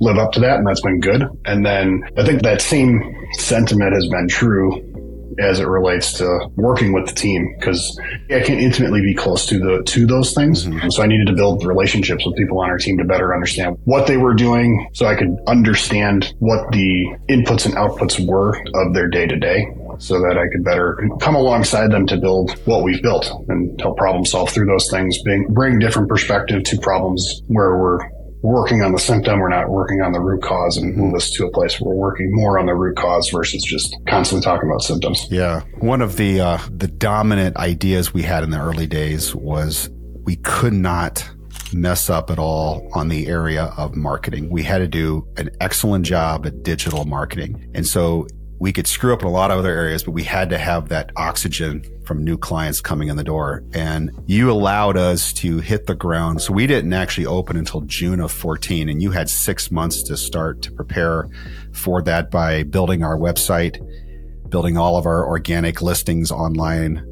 live 0.00 0.18
up 0.18 0.32
to 0.32 0.40
that 0.40 0.58
and 0.58 0.66
that's 0.66 0.80
been 0.80 1.00
good. 1.00 1.24
And 1.44 1.64
then 1.64 2.02
I 2.16 2.24
think 2.24 2.42
that 2.42 2.60
same 2.60 3.26
sentiment 3.32 3.92
has 3.94 4.06
been 4.08 4.28
true 4.28 4.93
as 5.38 5.60
it 5.60 5.66
relates 5.66 6.12
to 6.14 6.48
working 6.56 6.92
with 6.92 7.06
the 7.06 7.14
team 7.14 7.54
because 7.58 7.98
I 8.30 8.40
can't 8.40 8.60
intimately 8.60 9.00
be 9.00 9.14
close 9.14 9.46
to 9.46 9.58
the 9.58 9.82
to 9.84 10.06
those 10.06 10.34
things. 10.34 10.66
Mm-hmm. 10.66 10.90
So 10.90 11.02
I 11.02 11.06
needed 11.06 11.26
to 11.28 11.34
build 11.34 11.64
relationships 11.64 12.24
with 12.26 12.36
people 12.36 12.60
on 12.60 12.70
our 12.70 12.78
team 12.78 12.98
to 12.98 13.04
better 13.04 13.34
understand 13.34 13.78
what 13.84 14.06
they 14.06 14.16
were 14.16 14.34
doing, 14.34 14.88
so 14.92 15.06
I 15.06 15.16
could 15.16 15.36
understand 15.46 16.34
what 16.38 16.70
the 16.72 17.16
inputs 17.28 17.66
and 17.66 17.74
outputs 17.74 18.24
were 18.26 18.56
of 18.74 18.94
their 18.94 19.08
day 19.08 19.26
to 19.26 19.36
day. 19.38 19.66
So 19.98 20.18
that 20.18 20.36
I 20.36 20.48
could 20.50 20.64
better 20.64 20.98
come 21.20 21.36
alongside 21.36 21.92
them 21.92 22.04
to 22.08 22.16
build 22.16 22.58
what 22.66 22.82
we've 22.82 23.00
built 23.00 23.30
and 23.48 23.80
help 23.80 23.96
problem 23.96 24.24
solve 24.24 24.50
through 24.50 24.66
those 24.66 24.90
things, 24.90 25.22
bring, 25.22 25.46
bring 25.50 25.78
different 25.78 26.08
perspective 26.08 26.64
to 26.64 26.78
problems 26.78 27.42
where 27.46 27.78
we're 27.78 28.00
working 28.44 28.82
on 28.82 28.92
the 28.92 28.98
symptom. 28.98 29.40
We're 29.40 29.48
not 29.48 29.70
working 29.70 30.02
on 30.02 30.12
the 30.12 30.20
root 30.20 30.42
cause 30.42 30.76
and 30.76 30.94
move 30.94 31.14
us 31.14 31.30
to 31.30 31.46
a 31.46 31.50
place 31.50 31.80
where 31.80 31.94
we're 31.94 32.00
working 32.00 32.28
more 32.30 32.58
on 32.58 32.66
the 32.66 32.74
root 32.74 32.96
cause 32.96 33.30
versus 33.30 33.62
just 33.62 33.96
constantly 34.06 34.44
talking 34.44 34.68
about 34.68 34.82
symptoms. 34.82 35.26
Yeah. 35.30 35.62
One 35.78 36.02
of 36.02 36.16
the, 36.16 36.40
uh, 36.40 36.58
the 36.70 36.86
dominant 36.86 37.56
ideas 37.56 38.12
we 38.12 38.22
had 38.22 38.44
in 38.44 38.50
the 38.50 38.60
early 38.60 38.86
days 38.86 39.34
was 39.34 39.88
we 40.24 40.36
could 40.36 40.74
not 40.74 41.26
mess 41.72 42.10
up 42.10 42.30
at 42.30 42.38
all 42.38 42.86
on 42.92 43.08
the 43.08 43.28
area 43.28 43.72
of 43.78 43.96
marketing. 43.96 44.50
We 44.50 44.62
had 44.62 44.78
to 44.78 44.88
do 44.88 45.26
an 45.38 45.48
excellent 45.60 46.04
job 46.04 46.46
at 46.46 46.62
digital 46.62 47.06
marketing. 47.06 47.70
And 47.74 47.86
so 47.86 48.26
we 48.64 48.72
could 48.72 48.86
screw 48.86 49.12
up 49.12 49.20
in 49.20 49.28
a 49.28 49.30
lot 49.30 49.50
of 49.50 49.58
other 49.58 49.76
areas, 49.76 50.04
but 50.04 50.12
we 50.12 50.22
had 50.22 50.48
to 50.48 50.56
have 50.56 50.88
that 50.88 51.12
oxygen 51.16 51.84
from 52.06 52.24
new 52.24 52.38
clients 52.38 52.80
coming 52.80 53.08
in 53.08 53.16
the 53.16 53.22
door. 53.22 53.62
And 53.74 54.10
you 54.24 54.50
allowed 54.50 54.96
us 54.96 55.34
to 55.34 55.58
hit 55.58 55.86
the 55.86 55.94
ground. 55.94 56.40
So 56.40 56.54
we 56.54 56.66
didn't 56.66 56.94
actually 56.94 57.26
open 57.26 57.58
until 57.58 57.82
June 57.82 58.20
of 58.20 58.32
14 58.32 58.88
and 58.88 59.02
you 59.02 59.10
had 59.10 59.28
six 59.28 59.70
months 59.70 60.02
to 60.04 60.16
start 60.16 60.62
to 60.62 60.72
prepare 60.72 61.28
for 61.72 62.00
that 62.04 62.30
by 62.30 62.62
building 62.62 63.02
our 63.02 63.18
website, 63.18 63.78
building 64.48 64.78
all 64.78 64.96
of 64.96 65.04
our 65.04 65.28
organic 65.28 65.82
listings 65.82 66.30
online 66.30 67.06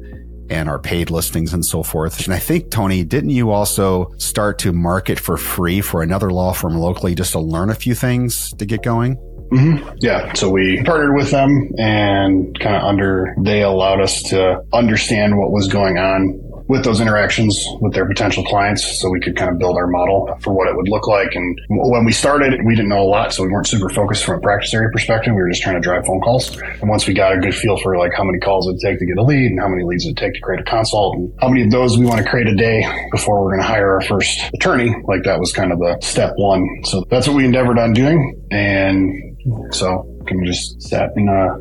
and 0.49 0.67
our 0.67 0.79
paid 0.79 1.11
listings 1.11 1.53
and 1.53 1.63
so 1.63 1.83
forth. 1.83 2.25
And 2.25 2.33
I 2.33 2.39
think, 2.39 2.71
Tony, 2.71 3.03
didn't 3.03 3.29
you 3.29 3.51
also 3.51 4.11
start 4.17 4.57
to 4.59 4.73
market 4.73 5.19
for 5.19 5.37
free 5.37 5.81
for 5.81 6.01
another 6.01 6.31
law 6.31 6.51
firm 6.51 6.75
locally 6.75 7.13
just 7.13 7.33
to 7.33 7.39
learn 7.39 7.69
a 7.69 7.75
few 7.75 7.93
things 7.93 8.51
to 8.53 8.65
get 8.65 8.81
going? 8.81 9.19
Mm-hmm. 9.53 9.97
Yeah. 9.99 10.33
So 10.33 10.49
we 10.49 10.81
partnered 10.83 11.15
with 11.15 11.31
them 11.31 11.71
and 11.77 12.59
kind 12.59 12.75
of 12.75 12.83
under, 12.83 13.35
they 13.39 13.61
allowed 13.61 14.01
us 14.01 14.23
to 14.23 14.61
understand 14.73 15.37
what 15.37 15.51
was 15.51 15.67
going 15.67 15.97
on 15.97 16.39
with 16.67 16.83
those 16.83 17.01
interactions 17.01 17.67
with 17.81 17.93
their 17.93 18.07
potential 18.07 18.43
clients 18.45 18.99
so 18.99 19.09
we 19.09 19.19
could 19.19 19.35
kind 19.35 19.51
of 19.51 19.57
build 19.59 19.75
our 19.77 19.87
model 19.87 20.33
for 20.41 20.53
what 20.53 20.67
it 20.67 20.75
would 20.75 20.87
look 20.87 21.07
like. 21.07 21.35
And 21.35 21.59
when 21.69 22.05
we 22.05 22.11
started, 22.11 22.59
we 22.65 22.73
didn't 22.75 22.89
know 22.89 23.01
a 23.01 23.09
lot, 23.09 23.33
so 23.33 23.43
we 23.43 23.49
weren't 23.49 23.67
super 23.67 23.89
focused 23.89 24.23
from 24.23 24.37
a 24.37 24.41
practice 24.41 24.73
area 24.73 24.89
perspective. 24.91 25.33
We 25.33 25.41
were 25.41 25.49
just 25.49 25.61
trying 25.61 25.75
to 25.75 25.81
drive 25.81 26.05
phone 26.05 26.21
calls. 26.21 26.57
And 26.57 26.89
once 26.89 27.05
we 27.05 27.13
got 27.13 27.33
a 27.35 27.39
good 27.39 27.53
feel 27.53 27.77
for 27.77 27.97
like 27.97 28.13
how 28.13 28.23
many 28.23 28.39
calls 28.39 28.67
it 28.67 28.71
would 28.71 28.79
take 28.79 28.99
to 28.99 29.05
get 29.05 29.17
a 29.17 29.23
lead 29.23 29.51
and 29.51 29.59
how 29.59 29.67
many 29.67 29.83
leads 29.83 30.05
it 30.05 30.09
would 30.09 30.17
take 30.17 30.33
to 30.35 30.39
create 30.39 30.61
a 30.61 30.63
consult 30.63 31.15
and 31.15 31.33
how 31.41 31.49
many 31.49 31.63
of 31.63 31.71
those 31.71 31.97
we 31.97 32.05
want 32.05 32.23
to 32.23 32.29
create 32.29 32.47
a 32.47 32.55
day 32.55 32.81
before 33.11 33.43
we're 33.43 33.51
going 33.51 33.61
to 33.61 33.67
hire 33.67 33.93
our 33.93 34.01
first 34.01 34.39
attorney, 34.53 34.95
like 35.05 35.23
that 35.23 35.39
was 35.39 35.51
kind 35.51 35.71
of 35.71 35.79
the 35.79 35.99
step 36.01 36.31
one. 36.37 36.65
So 36.85 37.03
that's 37.09 37.27
what 37.27 37.35
we 37.35 37.45
endeavored 37.45 37.77
on 37.77 37.93
doing. 37.93 38.41
And 38.51 39.32
so 39.71 40.07
can 40.27 40.39
we 40.39 40.47
just 40.47 40.81
sat 40.81 41.11
in 41.15 41.27
a 41.27 41.57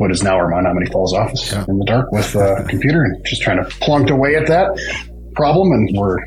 what 0.00 0.10
is 0.10 0.22
now 0.22 0.34
our 0.34 0.50
Menomonee 0.50 0.90
Falls 0.90 1.12
office 1.12 1.52
yeah. 1.52 1.66
in 1.68 1.78
the 1.78 1.84
dark 1.84 2.10
with 2.10 2.34
uh, 2.34 2.56
a 2.56 2.64
computer 2.68 3.04
and 3.04 3.22
just 3.26 3.42
trying 3.42 3.62
to 3.62 3.64
plunked 3.80 4.08
away 4.08 4.34
at 4.34 4.46
that 4.46 4.70
problem. 5.34 5.72
And 5.72 5.90
we're, 5.92 6.24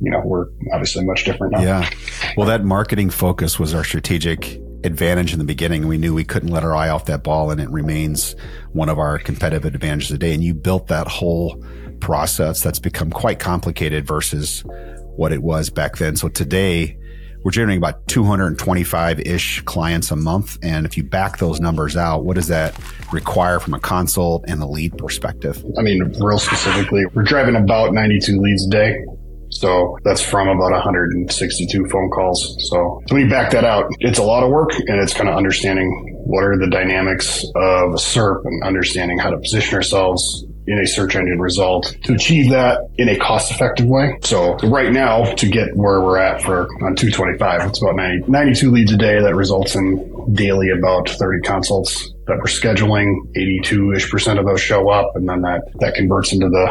you 0.00 0.10
know, 0.10 0.20
we're 0.22 0.46
obviously 0.74 1.06
much 1.06 1.24
different 1.24 1.54
now. 1.54 1.62
Yeah. 1.62 1.90
Well, 2.36 2.46
that 2.48 2.64
marketing 2.64 3.08
focus 3.08 3.58
was 3.58 3.72
our 3.72 3.82
strategic 3.82 4.60
advantage 4.84 5.32
in 5.32 5.38
the 5.38 5.46
beginning. 5.46 5.88
We 5.88 5.96
knew 5.96 6.12
we 6.12 6.24
couldn't 6.24 6.50
let 6.50 6.64
our 6.64 6.74
eye 6.74 6.90
off 6.90 7.06
that 7.06 7.24
ball 7.24 7.50
and 7.50 7.62
it 7.62 7.70
remains 7.70 8.36
one 8.72 8.90
of 8.90 8.98
our 8.98 9.18
competitive 9.18 9.64
advantages 9.64 10.10
today. 10.10 10.34
And 10.34 10.44
you 10.44 10.52
built 10.52 10.88
that 10.88 11.08
whole 11.08 11.64
process 12.00 12.60
that's 12.60 12.78
become 12.78 13.10
quite 13.10 13.38
complicated 13.38 14.06
versus 14.06 14.64
what 15.16 15.32
it 15.32 15.42
was 15.42 15.70
back 15.70 15.96
then. 15.96 16.16
So 16.16 16.28
today, 16.28 16.98
we're 17.44 17.50
generating 17.50 17.78
about 17.78 18.06
225 18.08 19.20
ish 19.20 19.60
clients 19.62 20.10
a 20.10 20.16
month. 20.16 20.58
And 20.62 20.86
if 20.86 20.96
you 20.96 21.04
back 21.04 21.38
those 21.38 21.60
numbers 21.60 21.96
out, 21.96 22.24
what 22.24 22.36
does 22.36 22.48
that 22.48 22.74
require 23.12 23.60
from 23.60 23.74
a 23.74 23.80
consult 23.80 24.46
and 24.48 24.60
the 24.60 24.66
lead 24.66 24.96
perspective? 24.96 25.62
I 25.78 25.82
mean, 25.82 26.02
real 26.20 26.38
specifically, 26.38 27.04
we're 27.14 27.22
driving 27.22 27.54
about 27.54 27.92
92 27.92 28.40
leads 28.40 28.66
a 28.66 28.70
day. 28.70 29.04
So 29.50 29.98
that's 30.04 30.22
from 30.22 30.48
about 30.48 30.72
162 30.72 31.86
phone 31.86 32.10
calls. 32.10 32.56
So, 32.70 33.00
when 33.10 33.22
you 33.22 33.30
back 33.30 33.52
that 33.52 33.64
out, 33.64 33.84
it's 34.00 34.18
a 34.18 34.22
lot 34.24 34.42
of 34.42 34.50
work 34.50 34.72
and 34.74 35.00
it's 35.00 35.14
kind 35.14 35.28
of 35.28 35.36
understanding 35.36 36.16
what 36.24 36.42
are 36.42 36.58
the 36.58 36.66
dynamics 36.66 37.44
of 37.54 37.92
a 37.92 37.98
SERP 37.98 38.40
and 38.44 38.64
understanding 38.64 39.18
how 39.18 39.30
to 39.30 39.38
position 39.38 39.76
ourselves 39.76 40.44
in 40.66 40.78
a 40.78 40.86
search 40.86 41.14
engine 41.14 41.38
result 41.40 41.96
to 42.04 42.14
achieve 42.14 42.50
that 42.50 42.88
in 42.96 43.08
a 43.08 43.16
cost 43.18 43.50
effective 43.50 43.86
way. 43.86 44.18
So 44.22 44.56
right 44.58 44.92
now 44.92 45.24
to 45.34 45.48
get 45.48 45.76
where 45.76 46.00
we're 46.00 46.18
at 46.18 46.42
for 46.42 46.68
on 46.84 46.96
225, 46.96 47.68
it's 47.68 47.82
about 47.82 47.96
90, 47.96 48.30
92 48.30 48.70
leads 48.70 48.92
a 48.92 48.96
day 48.96 49.20
that 49.20 49.34
results 49.34 49.74
in 49.74 50.34
daily 50.34 50.70
about 50.70 51.08
30 51.08 51.42
consults 51.42 52.10
that 52.26 52.38
we're 52.38 52.44
scheduling. 52.44 53.14
82 53.36 53.92
ish 53.92 54.10
percent 54.10 54.38
of 54.38 54.46
those 54.46 54.60
show 54.60 54.88
up 54.88 55.14
and 55.16 55.28
then 55.28 55.42
that, 55.42 55.62
that 55.80 55.94
converts 55.94 56.32
into 56.32 56.48
the, 56.48 56.70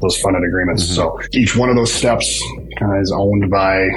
those 0.00 0.18
funded 0.20 0.44
agreements. 0.44 0.84
Mm-hmm. 0.84 0.94
So 0.94 1.20
each 1.32 1.56
one 1.56 1.70
of 1.70 1.76
those 1.76 1.92
steps 1.92 2.42
kind 2.78 2.94
of 2.94 3.00
is 3.00 3.12
owned 3.12 3.50
by 3.50 3.88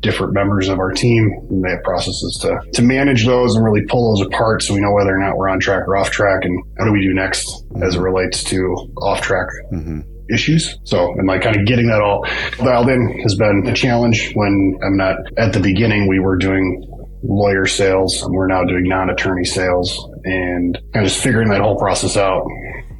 different 0.00 0.32
members 0.32 0.68
of 0.68 0.78
our 0.78 0.90
team 0.92 1.30
and 1.50 1.64
they 1.64 1.70
have 1.70 1.82
processes 1.82 2.38
to, 2.40 2.58
to 2.72 2.82
manage 2.82 3.26
those 3.26 3.54
and 3.54 3.64
really 3.64 3.82
pull 3.86 4.16
those 4.16 4.26
apart 4.26 4.62
so 4.62 4.74
we 4.74 4.80
know 4.80 4.92
whether 4.92 5.14
or 5.14 5.18
not 5.18 5.36
we're 5.36 5.48
on 5.48 5.60
track 5.60 5.86
or 5.86 5.96
off 5.96 6.10
track 6.10 6.44
and 6.44 6.62
what 6.76 6.86
do 6.86 6.92
we 6.92 7.02
do 7.02 7.12
next 7.12 7.64
as 7.82 7.94
it 7.94 8.00
relates 8.00 8.42
to 8.44 8.58
off 9.02 9.20
track 9.20 9.46
mm-hmm. 9.72 10.00
issues. 10.32 10.78
So, 10.84 11.12
and 11.12 11.26
like 11.26 11.42
kind 11.42 11.56
of 11.56 11.66
getting 11.66 11.88
that 11.88 12.00
all 12.00 12.24
dialed 12.58 12.88
in 12.88 13.20
has 13.22 13.34
been 13.34 13.64
a 13.66 13.74
challenge 13.74 14.32
when 14.34 14.78
I'm 14.82 14.96
not 14.96 15.16
at 15.36 15.52
the 15.52 15.60
beginning, 15.60 16.08
we 16.08 16.18
were 16.18 16.36
doing 16.36 16.86
lawyer 17.22 17.66
sales. 17.66 18.22
And 18.22 18.32
we're 18.34 18.46
now 18.46 18.64
doing 18.64 18.88
non-attorney 18.88 19.44
sales 19.44 20.08
and 20.24 20.78
kind 20.92 21.04
of 21.04 21.12
just 21.12 21.22
figuring 21.22 21.50
that 21.50 21.60
whole 21.60 21.76
process 21.76 22.16
out. 22.16 22.46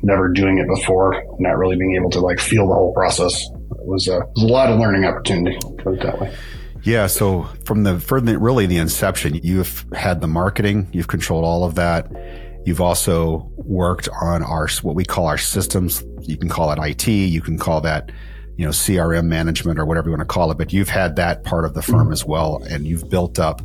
Never 0.03 0.33
doing 0.33 0.59
it 0.59 0.67
before, 0.67 1.23
not 1.39 1.59
really 1.59 1.77
being 1.77 1.95
able 1.95 2.09
to 2.11 2.21
like 2.21 2.41
feel 2.41 2.67
the 2.67 2.75
whole 2.75 2.95
process. 2.95 3.39
It 3.43 3.87
was 3.87 4.09
a, 4.09 4.17
it 4.17 4.29
was 4.35 4.45
a 4.45 4.53
lot 4.53 4.71
of 4.71 4.79
learning 4.79 5.05
opportunity, 5.05 5.59
put 5.79 5.95
it 5.95 6.03
that 6.03 6.19
way. 6.19 6.35
Yeah. 6.83 7.07
So 7.07 7.45
from 7.65 7.83
the, 7.83 8.01
for 8.01 8.21
the, 8.21 8.39
really 8.39 8.67
the 8.67 8.79
inception, 8.79 9.35
you've 9.43 9.85
had 9.95 10.21
the 10.21 10.29
marketing, 10.29 10.89
you've 10.93 11.09
controlled 11.09 11.45
all 11.45 11.65
of 11.65 11.75
that. 11.75 12.11
You've 12.65 12.81
also 12.81 13.51
worked 13.57 14.09
on 14.21 14.43
our, 14.43 14.69
what 14.83 14.95
we 14.95 15.05
call 15.05 15.27
our 15.27 15.39
systems. 15.39 16.05
You 16.21 16.37
can 16.37 16.49
call 16.49 16.71
it 16.73 16.79
IT. 16.79 17.09
You 17.09 17.41
can 17.41 17.59
call 17.59 17.81
that, 17.83 18.11
you 18.57 18.65
know, 18.65 18.71
CRM 18.71 19.27
management 19.27 19.79
or 19.79 19.87
whatever 19.87 20.09
you 20.09 20.17
want 20.17 20.29
to 20.29 20.33
call 20.33 20.51
it, 20.51 20.59
but 20.59 20.73
you've 20.73 20.89
had 20.89 21.17
that 21.17 21.45
part 21.45 21.65
of 21.65 21.75
the 21.75 21.83
firm 21.83 22.05
mm-hmm. 22.05 22.13
as 22.13 22.25
well. 22.25 22.63
And 22.69 22.87
you've 22.87 23.09
built 23.09 23.39
up 23.39 23.63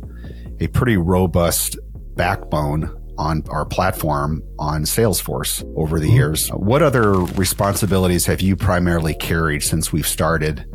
a 0.60 0.66
pretty 0.68 0.96
robust 0.96 1.78
backbone 2.16 2.90
on 3.18 3.42
our 3.48 3.64
platform 3.64 4.42
on 4.58 4.82
Salesforce 4.82 5.64
over 5.76 5.98
the 5.98 6.06
mm-hmm. 6.06 6.16
years. 6.16 6.48
What 6.50 6.82
other 6.82 7.12
responsibilities 7.12 8.26
have 8.26 8.40
you 8.40 8.56
primarily 8.56 9.14
carried 9.14 9.62
since 9.62 9.92
we've 9.92 10.06
started 10.06 10.66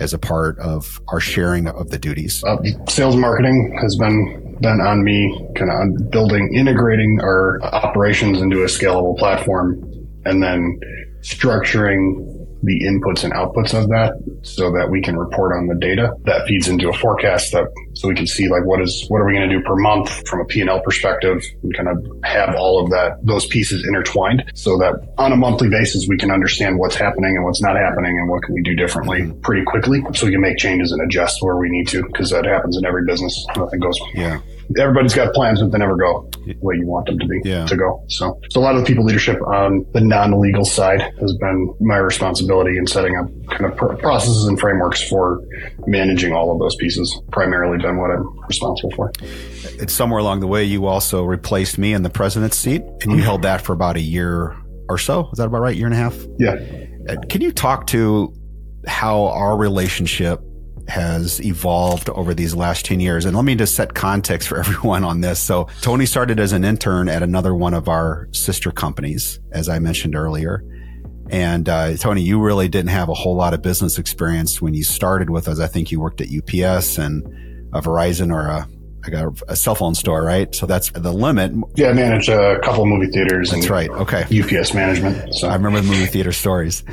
as 0.00 0.12
a 0.12 0.18
part 0.18 0.58
of 0.58 1.00
our 1.08 1.20
sharing 1.20 1.68
of 1.68 1.90
the 1.90 1.98
duties? 1.98 2.42
Uh, 2.44 2.56
sales 2.88 3.16
marketing 3.16 3.76
has 3.80 3.96
been 3.96 4.56
been 4.60 4.80
on 4.80 5.04
me, 5.04 5.48
kind 5.54 5.70
of 5.70 6.10
building, 6.10 6.52
integrating 6.54 7.20
our 7.22 7.62
operations 7.62 8.40
into 8.40 8.62
a 8.62 8.66
scalable 8.66 9.16
platform, 9.16 9.80
and 10.24 10.42
then 10.42 10.80
structuring 11.20 12.34
the 12.62 12.80
inputs 12.84 13.22
and 13.22 13.32
outputs 13.34 13.72
of 13.72 13.88
that 13.88 14.12
so 14.42 14.70
that 14.72 14.88
we 14.90 15.00
can 15.00 15.16
report 15.16 15.56
on 15.56 15.68
the 15.68 15.76
data 15.76 16.10
that 16.24 16.46
feeds 16.48 16.68
into 16.68 16.88
a 16.88 16.92
forecast 16.92 17.52
that 17.52 17.66
so 17.98 18.06
we 18.06 18.14
can 18.14 18.26
see 18.26 18.48
like 18.48 18.64
what 18.64 18.80
is 18.80 19.04
what 19.08 19.20
are 19.20 19.26
we 19.26 19.34
going 19.34 19.48
to 19.48 19.54
do 19.54 19.62
per 19.62 19.74
month 19.74 20.08
from 20.28 20.40
a 20.40 20.44
P&L 20.44 20.80
perspective 20.80 21.42
and 21.62 21.76
kind 21.76 21.88
of 21.88 21.98
have 22.22 22.54
all 22.54 22.82
of 22.82 22.90
that 22.90 23.18
those 23.24 23.46
pieces 23.46 23.84
intertwined 23.86 24.44
so 24.54 24.78
that 24.78 24.94
on 25.18 25.32
a 25.32 25.36
monthly 25.36 25.68
basis 25.68 26.06
we 26.08 26.16
can 26.16 26.30
understand 26.30 26.78
what's 26.78 26.94
happening 26.94 27.34
and 27.36 27.44
what's 27.44 27.60
not 27.60 27.76
happening 27.76 28.16
and 28.18 28.28
what 28.28 28.42
can 28.44 28.54
we 28.54 28.62
do 28.62 28.74
differently 28.74 29.32
pretty 29.42 29.64
quickly 29.64 30.00
so 30.14 30.26
we 30.26 30.32
can 30.32 30.40
make 30.40 30.56
changes 30.56 30.92
and 30.92 31.02
adjust 31.02 31.42
where 31.42 31.56
we 31.56 31.68
need 31.68 31.88
to 31.88 32.02
because 32.04 32.30
that 32.30 32.44
happens 32.44 32.76
in 32.76 32.86
every 32.86 33.04
business 33.04 33.44
nothing 33.56 33.80
goes 33.80 33.98
yeah 34.14 34.40
everybody's 34.76 35.14
got 35.14 35.32
plans, 35.32 35.62
but 35.62 35.72
they 35.72 35.78
never 35.78 35.96
go 35.96 36.28
the 36.44 36.54
way 36.60 36.76
you 36.76 36.86
want 36.86 37.06
them 37.06 37.18
to 37.18 37.26
be 37.26 37.40
yeah. 37.44 37.64
to 37.66 37.76
go. 37.76 38.04
So, 38.08 38.40
so 38.50 38.60
a 38.60 38.62
lot 38.62 38.74
of 38.74 38.82
the 38.82 38.86
people 38.86 39.04
leadership 39.04 39.40
on 39.42 39.86
the 39.92 40.00
non-legal 40.00 40.64
side 40.64 41.00
has 41.00 41.34
been 41.36 41.74
my 41.80 41.96
responsibility 41.96 42.76
in 42.76 42.86
setting 42.86 43.16
up 43.16 43.28
kind 43.50 43.70
of 43.70 43.76
pr- 43.76 43.94
processes 43.94 44.44
and 44.44 44.58
frameworks 44.58 45.02
for 45.08 45.42
managing 45.86 46.32
all 46.32 46.52
of 46.52 46.58
those 46.58 46.76
pieces. 46.76 47.20
Primarily 47.30 47.78
been 47.88 47.98
what 47.98 48.10
I'm 48.10 48.38
responsible 48.46 48.90
for. 48.92 49.12
It's 49.20 49.92
somewhere 49.92 50.20
along 50.20 50.40
the 50.40 50.46
way 50.46 50.64
you 50.64 50.86
also 50.86 51.24
replaced 51.24 51.78
me 51.78 51.92
in 51.92 52.02
the 52.02 52.10
president's 52.10 52.56
seat, 52.56 52.82
and 52.82 53.02
you 53.02 53.08
mm-hmm. 53.08 53.20
held 53.20 53.42
that 53.42 53.62
for 53.62 53.72
about 53.72 53.96
a 53.96 54.00
year 54.00 54.56
or 54.88 54.98
so. 54.98 55.28
Is 55.32 55.38
that 55.38 55.46
about 55.46 55.60
right? 55.60 55.76
Year 55.76 55.86
and 55.86 55.94
a 55.94 55.98
half? 55.98 56.16
Yeah. 56.38 56.56
Uh, 57.08 57.16
can 57.28 57.40
you 57.40 57.52
talk 57.52 57.86
to 57.88 58.34
how 58.86 59.26
our 59.26 59.56
relationship 59.56 60.40
has 60.88 61.38
evolved 61.42 62.08
over 62.10 62.32
these 62.32 62.54
last 62.54 62.86
10 62.86 62.98
years. 62.98 63.26
And 63.26 63.36
let 63.36 63.44
me 63.44 63.54
just 63.54 63.74
set 63.74 63.92
context 63.92 64.48
for 64.48 64.58
everyone 64.58 65.04
on 65.04 65.20
this. 65.20 65.38
So 65.38 65.68
Tony 65.82 66.06
started 66.06 66.40
as 66.40 66.52
an 66.52 66.64
intern 66.64 67.08
at 67.08 67.22
another 67.22 67.54
one 67.54 67.74
of 67.74 67.88
our 67.88 68.28
sister 68.32 68.72
companies, 68.72 69.38
as 69.52 69.68
I 69.68 69.78
mentioned 69.80 70.16
earlier. 70.16 70.64
And 71.30 71.68
uh, 71.68 71.96
Tony, 71.96 72.22
you 72.22 72.40
really 72.40 72.68
didn't 72.68 72.88
have 72.88 73.10
a 73.10 73.14
whole 73.14 73.36
lot 73.36 73.52
of 73.52 73.60
business 73.60 73.98
experience 73.98 74.62
when 74.62 74.72
you 74.72 74.82
started 74.82 75.28
with 75.28 75.46
us. 75.46 75.60
I 75.60 75.66
think 75.66 75.92
you 75.92 76.00
worked 76.00 76.22
at 76.22 76.28
UPS 76.28 76.96
and 76.96 77.22
a 77.72 77.80
Verizon 77.80 78.32
or 78.32 78.46
a 78.46 78.68
I 79.04 79.10
got 79.10 79.40
a 79.48 79.56
cell 79.56 79.74
phone 79.74 79.94
store, 79.94 80.22
right? 80.22 80.52
So 80.54 80.66
that's 80.66 80.90
the 80.90 81.12
limit. 81.12 81.52
Yeah, 81.76 81.88
I 81.88 81.92
managed 81.92 82.28
a 82.28 82.58
couple 82.60 82.82
of 82.82 82.88
movie 82.88 83.10
theaters. 83.10 83.50
That's 83.50 83.70
right. 83.70 83.88
Okay. 83.88 84.22
UPS 84.24 84.74
management. 84.74 85.34
So 85.34 85.48
I 85.48 85.54
remember 85.54 85.80
the 85.80 85.86
movie 85.86 86.06
theater 86.06 86.32
stories. 86.32 86.84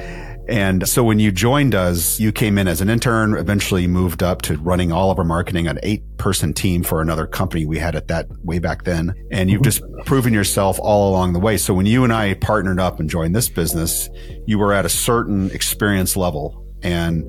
And 0.48 0.88
so 0.88 1.03
when 1.03 1.17
you 1.17 1.32
joined 1.32 1.74
us, 1.74 2.20
you 2.20 2.32
came 2.32 2.60
in 2.60 2.67
as 2.67 2.79
an 2.79 2.89
intern, 2.89 3.34
eventually 3.36 3.88
moved 3.88 4.22
up 4.22 4.44
to 4.44 4.58
running 4.58 4.91
all 4.91 5.10
of 5.10 5.17
our 5.17 5.25
marketing, 5.25 5.67
an 5.67 5.79
eight 5.82 6.03
person 6.17 6.53
team 6.53 6.84
for 6.84 7.01
another 7.01 7.25
company 7.25 7.65
we 7.65 7.79
had 7.79 7.96
at 7.96 8.08
that 8.10 8.27
way 8.44 8.60
back 8.60 8.84
then. 8.84 9.15
And 9.32 9.50
you've 9.50 9.63
just 9.63 9.82
proven 10.05 10.34
yourself 10.34 10.79
all 10.79 11.10
along 11.10 11.34
the 11.34 11.39
way. 11.39 11.58
So 11.58 11.74
when 11.74 11.88
you 11.88 12.03
and 12.03 12.13
I 12.13 12.36
partnered 12.36 12.79
up 12.79 13.00
and 13.00 13.10
joined 13.10 13.36
this 13.36 13.50
business, 13.50 14.08
you 14.46 14.60
were 14.60 14.72
at 14.72 14.86
a 14.86 14.89
certain 14.89 15.50
experience 15.50 16.15
level. 16.15 16.63
And 16.84 17.25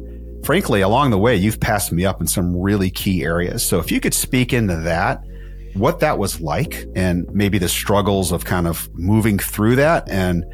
frankly, 0.47 0.81
along 0.81 1.11
the 1.11 1.19
way, 1.19 1.35
you've 1.35 1.61
passed 1.61 1.93
me 1.93 2.07
up 2.07 2.21
in 2.21 2.27
some 2.27 2.57
really 2.57 2.89
key 2.89 3.25
areas. 3.25 3.67
So 3.67 3.81
if 3.81 3.91
you 3.91 4.01
could 4.01 4.15
speak 4.15 4.53
into 4.53 4.77
that, 4.77 5.23
what 5.75 6.01
that 6.01 6.19
was 6.19 6.41
like 6.41 6.87
and 6.95 7.29
maybe 7.35 7.59
the 7.59 7.69
struggles 7.69 8.33
of 8.33 8.45
kind 8.47 8.67
of 8.67 8.89
moving 8.95 9.39
through 9.39 9.77
that 9.77 10.09
and 10.09 10.45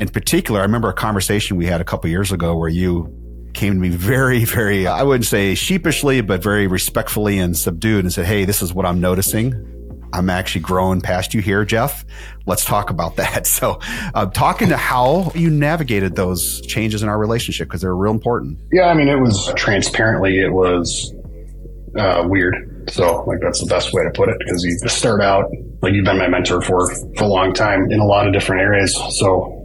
in 0.00 0.08
particular, 0.08 0.60
I 0.60 0.62
remember 0.62 0.88
a 0.88 0.94
conversation 0.94 1.56
we 1.56 1.66
had 1.66 1.80
a 1.80 1.84
couple 1.84 2.08
years 2.10 2.30
ago 2.30 2.56
where 2.56 2.68
you 2.68 3.12
came 3.54 3.74
to 3.74 3.80
me 3.80 3.88
very, 3.88 4.44
very, 4.44 4.86
I 4.86 5.02
wouldn't 5.02 5.24
say 5.24 5.54
sheepishly, 5.54 6.20
but 6.20 6.42
very 6.42 6.66
respectfully 6.66 7.38
and 7.38 7.56
subdued 7.56 8.04
and 8.04 8.12
said, 8.12 8.26
Hey, 8.26 8.44
this 8.44 8.62
is 8.62 8.72
what 8.72 8.86
I'm 8.86 9.00
noticing. 9.00 9.77
I'm 10.12 10.30
actually 10.30 10.62
growing 10.62 11.00
past 11.00 11.34
you 11.34 11.40
here, 11.40 11.64
Jeff. 11.64 12.04
Let's 12.46 12.64
talk 12.64 12.90
about 12.90 13.16
that. 13.16 13.46
So, 13.58 13.80
uh, 14.14 14.26
talking 14.26 14.68
to 14.68 14.76
how 14.76 15.32
you 15.34 15.50
navigated 15.50 16.14
those 16.14 16.60
changes 16.60 17.02
in 17.02 17.08
our 17.08 17.18
relationship 17.18 17.66
because 17.66 17.80
they're 17.80 17.96
real 17.96 18.12
important. 18.12 18.58
Yeah, 18.70 18.84
I 18.84 18.94
mean, 18.94 19.08
it 19.08 19.18
was 19.18 19.52
transparently, 19.56 20.38
it 20.38 20.52
was 20.52 21.12
uh, 21.96 22.24
weird. 22.26 22.88
So, 22.90 23.24
like, 23.24 23.40
that's 23.40 23.60
the 23.60 23.66
best 23.66 23.92
way 23.92 24.04
to 24.04 24.10
put 24.10 24.28
it 24.28 24.36
because 24.38 24.62
you 24.62 24.78
start 24.88 25.20
out 25.20 25.50
like 25.82 25.92
you've 25.92 26.04
been 26.04 26.18
my 26.18 26.28
mentor 26.28 26.60
for 26.60 26.88
for 27.16 27.24
a 27.24 27.28
long 27.28 27.52
time 27.52 27.90
in 27.90 28.00
a 28.00 28.04
lot 28.04 28.26
of 28.26 28.32
different 28.32 28.62
areas. 28.62 28.94
So, 29.18 29.57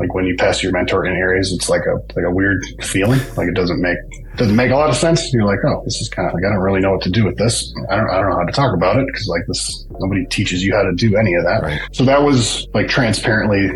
like 0.00 0.14
when 0.14 0.24
you 0.24 0.34
pass 0.34 0.62
your 0.62 0.72
mentor 0.72 1.04
in 1.04 1.14
areas, 1.14 1.52
it's 1.52 1.68
like 1.68 1.82
a 1.84 1.96
like 2.16 2.24
a 2.24 2.30
weird 2.30 2.62
feeling. 2.80 3.20
Like 3.36 3.48
it 3.48 3.54
doesn't 3.54 3.80
make 3.80 3.98
doesn't 4.36 4.56
make 4.56 4.70
a 4.70 4.74
lot 4.74 4.88
of 4.88 4.96
sense. 4.96 5.30
You're 5.32 5.44
like, 5.44 5.58
oh, 5.66 5.82
this 5.84 6.00
is 6.00 6.08
kind 6.08 6.26
of 6.26 6.32
like 6.32 6.42
I 6.42 6.48
don't 6.48 6.62
really 6.62 6.80
know 6.80 6.92
what 6.92 7.02
to 7.02 7.10
do 7.10 7.26
with 7.26 7.36
this. 7.36 7.72
I 7.90 7.96
don't 7.96 8.10
I 8.10 8.16
don't 8.16 8.30
know 8.30 8.36
how 8.36 8.44
to 8.44 8.52
talk 8.52 8.74
about 8.74 8.98
it 8.98 9.06
because 9.06 9.28
like 9.28 9.42
this 9.46 9.86
nobody 9.98 10.24
teaches 10.26 10.64
you 10.64 10.74
how 10.74 10.82
to 10.82 10.94
do 10.94 11.16
any 11.16 11.34
of 11.34 11.44
that. 11.44 11.62
Right. 11.62 11.80
So 11.92 12.04
that 12.06 12.22
was 12.22 12.66
like 12.72 12.88
transparently, 12.88 13.68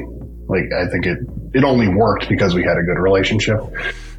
like 0.49 0.73
I 0.73 0.89
think 0.91 1.05
it 1.05 1.19
it 1.53 1.63
only 1.63 1.89
worked 1.89 2.29
because 2.31 2.55
we 2.55 2.65
had 2.65 2.79
a 2.79 2.83
good 2.83 2.99
relationship 2.99 3.61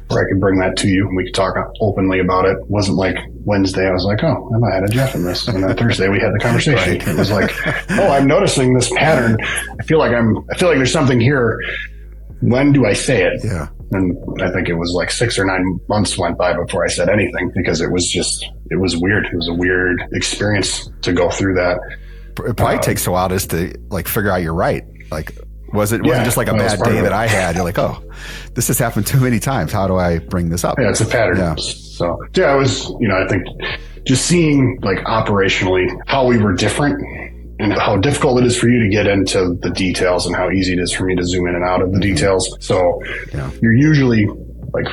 where 0.08 0.24
I 0.24 0.28
could 0.28 0.40
bring 0.40 0.60
that 0.60 0.76
to 0.76 0.88
you 0.88 1.08
and 1.08 1.16
we 1.16 1.24
could 1.24 1.34
talk 1.34 1.56
openly 1.80 2.20
about 2.20 2.44
it. 2.44 2.56
it 2.58 2.70
wasn't 2.70 2.96
like 2.96 3.16
Wednesday, 3.44 3.88
I 3.88 3.92
was 3.92 4.04
like, 4.04 4.22
oh, 4.22 4.52
I 4.54 4.58
might 4.58 4.74
have 4.74 4.84
a 4.84 4.88
Jeff 4.88 5.16
in 5.16 5.24
this. 5.24 5.48
And 5.48 5.64
then 5.64 5.76
Thursday 5.76 6.08
we 6.08 6.20
had 6.20 6.32
the 6.32 6.38
conversation. 6.38 6.98
right. 6.98 7.08
It 7.08 7.18
was 7.18 7.32
like, 7.32 7.50
oh, 7.90 8.08
I'm 8.12 8.28
noticing 8.28 8.72
this 8.72 8.88
pattern. 8.94 9.36
I 9.42 9.82
feel 9.82 9.98
like 9.98 10.12
I'm, 10.12 10.38
I 10.48 10.56
feel 10.56 10.68
like 10.68 10.76
there's 10.76 10.92
something 10.92 11.18
here 11.18 11.60
when 12.40 12.72
do 12.72 12.86
I 12.86 12.92
say 12.92 13.24
it? 13.24 13.40
Yeah. 13.44 13.68
And 13.92 14.16
I 14.42 14.50
think 14.50 14.68
it 14.68 14.74
was 14.74 14.92
like 14.92 15.10
six 15.10 15.38
or 15.38 15.44
nine 15.44 15.80
months 15.88 16.18
went 16.18 16.36
by 16.36 16.52
before 16.54 16.84
I 16.84 16.88
said 16.88 17.08
anything 17.08 17.52
because 17.54 17.80
it 17.80 17.90
was 17.92 18.10
just, 18.10 18.44
it 18.70 18.80
was 18.80 18.96
weird. 18.96 19.26
It 19.26 19.36
was 19.36 19.48
a 19.48 19.54
weird 19.54 20.02
experience 20.12 20.90
to 21.02 21.12
go 21.12 21.30
through 21.30 21.54
that. 21.54 21.78
It 22.46 22.56
probably 22.56 22.78
uh, 22.78 22.82
takes 22.82 23.06
a 23.06 23.12
while 23.12 23.28
just 23.28 23.50
to 23.50 23.78
like 23.88 24.08
figure 24.08 24.30
out 24.30 24.42
you're 24.42 24.54
right. 24.54 24.84
Like, 25.10 25.38
was 25.72 25.92
it, 25.92 26.04
yeah, 26.04 26.10
wasn't 26.10 26.24
just 26.24 26.36
like 26.36 26.48
a 26.48 26.54
bad 26.54 26.82
day 26.82 27.00
that 27.00 27.12
I 27.12 27.26
had? 27.26 27.54
You're 27.54 27.64
like, 27.64 27.78
oh, 27.78 28.02
this 28.54 28.68
has 28.68 28.78
happened 28.78 29.06
too 29.06 29.20
many 29.20 29.38
times. 29.38 29.72
How 29.72 29.86
do 29.86 29.96
I 29.96 30.18
bring 30.18 30.48
this 30.48 30.64
up? 30.64 30.78
Yeah, 30.78 30.90
it's 30.90 31.00
a 31.00 31.06
pattern. 31.06 31.38
Yeah. 31.38 31.54
So, 31.56 32.18
yeah, 32.34 32.46
I 32.46 32.54
was, 32.56 32.88
you 33.00 33.08
know, 33.08 33.22
I 33.22 33.28
think 33.28 33.46
just 34.04 34.26
seeing 34.26 34.78
like 34.82 34.98
operationally 34.98 35.88
how 36.06 36.26
we 36.26 36.38
were 36.38 36.54
different 36.54 37.02
and 37.58 37.72
how 37.72 37.96
difficult 37.96 38.40
it 38.40 38.46
is 38.46 38.58
for 38.58 38.68
you 38.68 38.82
to 38.82 38.88
get 38.88 39.06
into 39.06 39.54
the 39.60 39.70
details 39.70 40.26
and 40.26 40.36
how 40.36 40.50
easy 40.50 40.74
it 40.74 40.78
is 40.78 40.92
for 40.92 41.04
me 41.04 41.14
to 41.16 41.24
zoom 41.24 41.46
in 41.46 41.54
and 41.54 41.64
out 41.64 41.80
of 41.80 41.92
the 41.92 41.98
mm-hmm. 41.98 42.14
details. 42.14 42.56
So 42.60 43.02
yeah. 43.32 43.50
you're 43.62 43.74
usually 43.74 44.26
like 44.72 44.86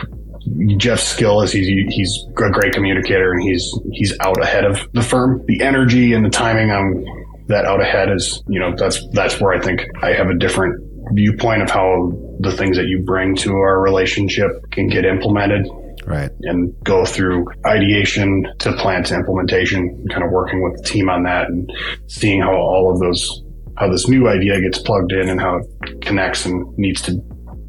Jeff's 0.77 1.07
skill 1.07 1.41
is 1.41 1.51
he's 1.51 1.67
he's 1.93 2.25
a 2.37 2.49
great 2.49 2.73
communicator 2.73 3.31
and 3.31 3.41
he's 3.41 3.73
he's 3.91 4.13
out 4.19 4.41
ahead 4.41 4.65
of 4.65 4.79
the 4.93 5.01
firm. 5.01 5.43
The 5.47 5.61
energy 5.61 6.13
and 6.13 6.25
the 6.25 6.29
timing 6.29 6.71
on 6.71 7.05
that 7.47 7.65
out 7.65 7.81
ahead 7.81 8.11
is 8.11 8.43
you 8.47 8.59
know 8.59 8.73
that's 8.75 9.05
that's 9.09 9.39
where 9.39 9.53
I 9.53 9.61
think 9.61 9.85
I 10.01 10.13
have 10.13 10.27
a 10.27 10.35
different 10.35 10.81
viewpoint 11.13 11.61
of 11.61 11.69
how 11.69 12.11
the 12.39 12.51
things 12.51 12.77
that 12.77 12.87
you 12.87 13.03
bring 13.03 13.35
to 13.35 13.51
our 13.51 13.81
relationship 13.81 14.71
can 14.71 14.87
get 14.87 15.05
implemented 15.05 15.67
right 16.05 16.31
and 16.41 16.73
go 16.83 17.05
through 17.05 17.45
ideation 17.65 18.45
to 18.59 18.73
plan 18.73 19.03
to 19.03 19.15
implementation 19.15 20.05
kind 20.09 20.23
of 20.23 20.31
working 20.31 20.61
with 20.63 20.75
the 20.77 20.83
team 20.83 21.09
on 21.09 21.23
that 21.23 21.47
and 21.49 21.71
seeing 22.07 22.41
how 22.41 22.53
all 22.53 22.91
of 22.91 22.99
those 22.99 23.43
how 23.77 23.89
this 23.89 24.07
new 24.07 24.27
idea 24.27 24.61
gets 24.61 24.79
plugged 24.79 25.11
in 25.11 25.29
and 25.29 25.39
how 25.39 25.57
it 25.57 26.01
connects 26.01 26.45
and 26.45 26.77
needs 26.77 27.01
to 27.01 27.19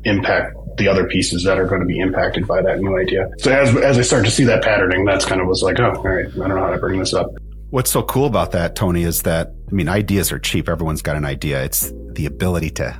impact 0.04 0.54
the 0.76 0.88
other 0.88 1.06
pieces 1.06 1.44
that 1.44 1.58
are 1.58 1.66
going 1.66 1.80
to 1.80 1.86
be 1.86 1.98
impacted 1.98 2.46
by 2.46 2.60
that 2.60 2.80
new 2.80 2.98
idea. 2.98 3.28
So 3.38 3.52
as, 3.52 3.74
as 3.76 3.98
I 3.98 4.02
start 4.02 4.24
to 4.24 4.30
see 4.30 4.44
that 4.44 4.62
patterning, 4.62 5.04
that's 5.04 5.24
kind 5.24 5.40
of 5.40 5.46
was 5.46 5.62
like, 5.62 5.78
oh, 5.80 5.92
all 5.92 6.02
right, 6.02 6.26
I 6.26 6.36
don't 6.36 6.48
know 6.48 6.58
how 6.58 6.70
to 6.70 6.78
bring 6.78 6.98
this 6.98 7.14
up. 7.14 7.30
What's 7.70 7.90
so 7.90 8.02
cool 8.02 8.26
about 8.26 8.52
that, 8.52 8.76
Tony, 8.76 9.02
is 9.02 9.22
that, 9.22 9.52
I 9.68 9.72
mean, 9.72 9.88
ideas 9.88 10.30
are 10.32 10.38
cheap. 10.38 10.68
Everyone's 10.68 11.02
got 11.02 11.16
an 11.16 11.24
idea. 11.24 11.64
It's 11.64 11.92
the 12.12 12.26
ability 12.26 12.70
to 12.70 12.96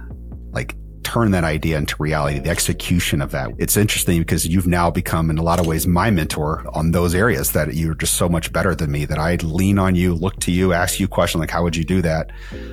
like 0.53 0.77
turn 1.05 1.31
that 1.31 1.45
idea 1.45 1.79
into 1.79 1.95
reality, 1.99 2.39
the 2.41 2.51
execution 2.51 3.21
of 3.21 3.31
that. 3.31 3.51
It's 3.59 3.77
interesting 3.77 4.21
because 4.21 4.47
you've 4.47 4.67
now 4.67 4.91
become 4.91 5.31
in 5.31 5.39
a 5.39 5.43
lot 5.43 5.61
of 5.61 5.67
ways 5.67 5.87
my 5.87 6.11
mentor 6.11 6.65
on 6.75 6.91
those 6.91 7.15
areas 7.15 7.53
that 7.53 7.75
you're 7.75 7.95
just 7.95 8.15
so 8.15 8.29
much 8.29 8.53
better 8.53 8.75
than 8.75 8.91
me 8.91 9.05
that 9.05 9.19
I 9.19 9.37
lean 9.37 9.79
on 9.79 9.95
you, 9.95 10.15
look 10.15 10.41
to 10.41 10.53
you, 10.53 10.73
ask 10.73 10.99
you 10.99 11.07
questions 11.07 11.41
like, 11.41 11.51
how 11.51 11.63
would 11.63 11.77
you 11.77 11.85
do 11.85 12.03
that 12.03 12.33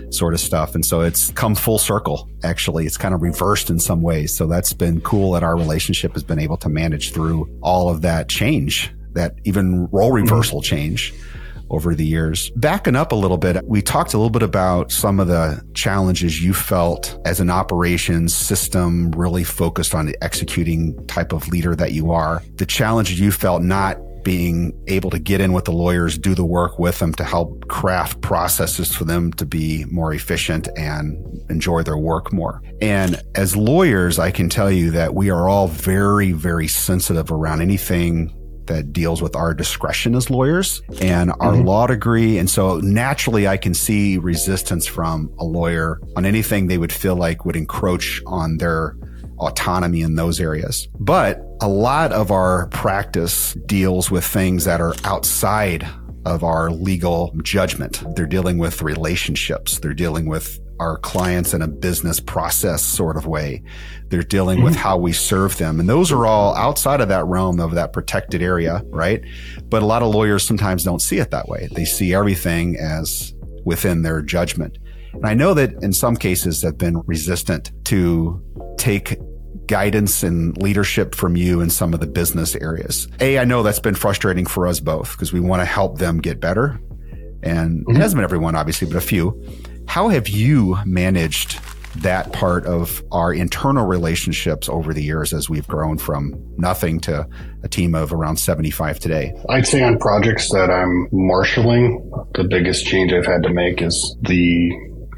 sort 0.10 0.34
of 0.34 0.40
stuff? 0.40 0.74
And 0.74 0.86
so 0.86 1.02
it's 1.02 1.32
come 1.32 1.54
full 1.54 1.78
circle. 1.78 2.30
Actually, 2.44 2.86
it's 2.86 2.98
kind 2.98 3.14
of 3.14 3.22
reversed 3.22 3.70
in 3.70 3.80
some 3.80 4.02
ways. 4.02 4.36
So 4.36 4.48
that's 4.48 4.74
been 4.74 5.02
cool 5.02 5.34
that 5.34 5.44
our 5.44 5.56
relationship 5.56 6.14
has 6.14 6.24
been 6.24 6.40
able 6.40 6.58
to 6.58 6.70
manage 6.70 7.12
through 7.12 7.50
all 7.62 7.90
of 7.90 8.02
that 8.02 8.30
change, 8.30 8.92
that 9.14 9.36
even 9.44 9.88
role 9.88 10.12
reversal 10.12 10.62
mm-hmm. 10.62 10.76
change 10.76 11.14
over 11.72 11.96
the 11.96 12.06
years. 12.06 12.52
Backing 12.52 12.96
up 12.96 13.12
a 13.12 13.16
little 13.16 13.38
bit, 13.38 13.66
we 13.66 13.82
talked 13.82 14.14
a 14.14 14.18
little 14.18 14.30
bit 14.30 14.44
about 14.44 14.92
some 14.92 15.20
of 15.20 15.28
the 15.28 15.62
challenges 15.74 16.44
you 16.44 16.54
felt 16.54 17.18
as 17.26 17.40
an 17.40 17.50
operations 17.50 18.34
system 18.34 19.12
really 19.12 19.44
focused 19.44 19.96
on 19.96 20.06
the 20.06 20.16
executing 20.24 21.06
type 21.08 21.34
of 21.34 21.48
leader 21.48 21.76
that 21.76 21.94
you 21.94 22.12
are. 22.12 22.44
The 22.56 22.66
challenges 22.66 23.20
you 23.20 23.32
felt 23.32 23.64
not 23.64 23.98
being 24.24 24.72
able 24.88 25.10
to 25.10 25.20
get 25.20 25.42
in 25.42 25.54
with 25.54 25.66
the 25.66 25.72
lawyers, 25.72 26.18
do 26.18 26.36
the 26.36 26.46
work 26.46 26.78
with 26.78 27.00
them 27.00 27.14
to 27.14 27.24
help 27.24 27.68
craft 27.68 28.22
processes 28.22 28.94
for 28.94 29.04
them 29.04 29.34
to 29.34 29.46
be 29.46 29.86
more 29.86 30.14
efficient 30.14 30.68
and 30.78 31.18
enjoy 31.50 31.84
their 31.84 31.98
work 31.98 32.32
more. 32.32 32.62
And 32.82 33.22
as 33.36 33.56
lawyers, 33.56 34.20
I 34.20 34.32
can 34.32 34.50
tell 34.50 34.72
you 34.72 34.92
that 34.92 35.16
we 35.16 35.30
are 35.30 35.50
all 35.50 35.68
very, 35.68 36.32
very 36.32 36.68
sensitive 36.68 37.32
around 37.32 37.62
anything 37.62 38.36
that 38.72 38.94
deals 38.94 39.22
with 39.22 39.36
our 39.36 39.54
discretion 39.54 40.16
as 40.16 40.30
lawyers 40.30 40.82
and 41.02 41.32
our 41.40 41.54
mm-hmm. 41.54 41.68
law 41.68 41.88
degree. 41.88 42.38
And 42.38 42.50
so 42.50 42.80
naturally, 42.80 43.48
I 43.48 43.58
can 43.58 43.74
see 43.74 44.18
resistance 44.18 44.88
from 44.88 45.34
a 45.40 45.44
lawyer 45.44 46.00
on 46.16 46.26
anything 46.26 46.68
they 46.68 46.78
would 46.78 46.94
feel 46.94 47.16
like 47.16 47.46
would 47.46 47.56
encroach 47.56 48.22
on 48.26 48.58
their 48.58 48.96
autonomy 49.40 50.02
in 50.02 50.16
those 50.16 50.40
areas. 50.40 50.88
But 51.00 51.42
a 51.62 51.68
lot 51.68 52.14
of 52.14 52.32
our 52.32 52.68
practice 52.68 53.54
deals 53.66 54.10
with 54.10 54.24
things 54.24 54.66
that 54.66 54.80
are 54.80 54.96
outside 55.04 55.88
of 56.26 56.44
our 56.44 56.70
legal 56.70 57.34
judgment. 57.44 58.04
They're 58.16 58.28
dealing 58.28 58.58
with 58.58 58.82
relationships. 58.82 59.80
They're 59.80 59.94
dealing 59.94 60.28
with 60.28 60.60
our 60.82 60.98
clients 60.98 61.54
in 61.54 61.62
a 61.62 61.68
business 61.68 62.20
process 62.20 62.82
sort 62.82 63.16
of 63.16 63.28
way. 63.28 63.62
They're 64.10 64.24
dealing 64.24 64.58
mm-hmm. 64.58 64.66
with 64.66 64.76
how 64.76 64.98
we 64.98 65.14
serve 65.14 65.58
them. 65.58 65.80
And 65.80 65.88
those 65.88 66.12
are 66.12 66.26
all 66.26 66.56
outside 66.56 67.02
of 67.02 67.08
that 67.10 67.24
realm 67.28 67.60
of 67.60 67.76
that 67.76 67.94
protected 67.94 68.42
area, 68.42 68.82
right? 68.88 69.24
But 69.70 69.84
a 69.84 69.86
lot 69.86 70.02
of 70.02 70.14
lawyers 70.14 70.44
sometimes 70.44 70.84
don't 70.84 71.00
see 71.00 71.20
it 71.20 71.30
that 71.30 71.48
way. 71.48 71.70
They 71.72 71.86
see 71.86 72.16
everything 72.16 72.78
as 72.78 73.32
within 73.64 74.02
their 74.02 74.24
judgment. 74.24 74.80
And 75.14 75.28
I 75.28 75.36
know 75.36 75.54
that 75.54 75.72
in 75.84 75.94
some 75.94 76.16
cases 76.16 76.64
have 76.64 76.80
been 76.80 77.00
resistant 77.06 77.72
to 77.86 78.44
take 78.78 79.20
guidance 79.68 80.24
and 80.24 80.58
leadership 80.58 81.14
from 81.14 81.36
you 81.36 81.62
in 81.62 81.70
some 81.70 81.94
of 81.94 82.00
the 82.00 82.08
business 82.08 82.56
areas. 82.56 83.08
A, 83.20 83.38
I 83.38 83.46
know 83.46 83.62
that's 83.62 83.80
been 83.80 83.94
frustrating 83.94 84.48
for 84.48 84.66
us 84.66 84.80
both 84.80 85.12
because 85.12 85.32
we 85.32 85.42
want 85.42 85.62
to 85.62 85.66
help 85.66 86.00
them 86.00 86.18
get 86.18 86.40
better. 86.40 86.82
And 87.44 87.82
mm-hmm. 87.82 87.96
it 87.96 88.02
hasn't 88.02 88.18
been 88.18 88.24
everyone, 88.24 88.56
obviously, 88.56 88.88
but 88.88 88.98
a 88.98 89.02
few. 89.02 89.40
How 89.88 90.10
have 90.10 90.28
you 90.28 90.78
managed 90.86 91.60
that 91.98 92.32
part 92.32 92.66
of 92.66 93.04
our 93.12 93.34
internal 93.34 93.86
relationships 93.86 94.70
over 94.70 94.94
the 94.94 95.04
years 95.04 95.34
as 95.34 95.50
we've 95.50 95.68
grown 95.68 95.98
from 95.98 96.42
nothing 96.58 97.00
to 97.02 97.28
a 97.64 97.68
team 97.68 97.94
of 97.96 98.14
around 98.14 98.38
75 98.38 99.00
today? 99.00 99.34
I'd 99.50 99.68
say 99.68 99.84
on 99.84 100.00
projects 100.00 100.50
that 100.52 100.70
I'm 100.70 101.10
marshaling, 101.12 102.10
the 102.34 102.46
biggest 102.46 102.86
change 102.86 103.12
I've 103.12 103.26
had 103.26 103.44
to 103.44 103.50
make 103.50 103.82
is 103.82 104.16
the 104.22 104.72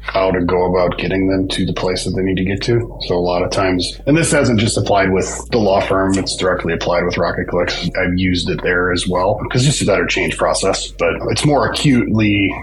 how 0.04 0.30
to 0.30 0.44
go 0.44 0.66
about 0.66 0.98
getting 0.98 1.28
them 1.28 1.48
to 1.48 1.64
the 1.64 1.72
place 1.72 2.04
that 2.04 2.10
they 2.10 2.22
need 2.22 2.36
to 2.36 2.44
get 2.44 2.60
to. 2.62 2.98
So 3.06 3.14
a 3.14 3.20
lot 3.20 3.42
of 3.42 3.50
times, 3.50 3.98
and 4.06 4.16
this 4.16 4.30
hasn't 4.30 4.60
just 4.60 4.76
applied 4.76 5.10
with 5.10 5.48
the 5.50 5.58
law 5.58 5.80
firm, 5.80 6.18
it's 6.18 6.36
directly 6.36 6.74
applied 6.74 7.04
with 7.04 7.16
Rocket 7.16 7.48
Clicks. 7.48 7.88
I've 7.96 8.12
used 8.16 8.50
it 8.50 8.60
there 8.62 8.92
as 8.92 9.08
well 9.08 9.40
because 9.42 9.66
it's 9.66 9.80
a 9.80 9.86
better 9.86 10.06
change 10.06 10.36
process, 10.36 10.88
but 10.88 11.14
it's 11.30 11.46
more 11.46 11.70
acutely 11.70 12.54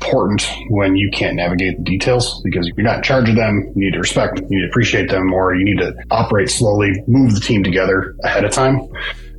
important 0.00 0.46
when 0.68 0.96
you 0.96 1.10
can't 1.10 1.34
navigate 1.34 1.76
the 1.78 1.82
details 1.82 2.40
because 2.44 2.68
if 2.68 2.76
you're 2.76 2.86
not 2.86 2.98
in 2.98 3.02
charge 3.02 3.28
of 3.28 3.34
them. 3.34 3.72
You 3.74 3.86
need 3.86 3.92
to 3.92 3.98
respect, 3.98 4.38
you 4.40 4.46
need 4.48 4.62
to 4.62 4.68
appreciate 4.68 5.10
them, 5.10 5.32
or 5.32 5.54
you 5.54 5.64
need 5.64 5.78
to 5.78 5.94
operate 6.10 6.50
slowly, 6.50 7.02
move 7.06 7.34
the 7.34 7.40
team 7.40 7.64
together 7.64 8.14
ahead 8.22 8.44
of 8.44 8.52
time 8.52 8.88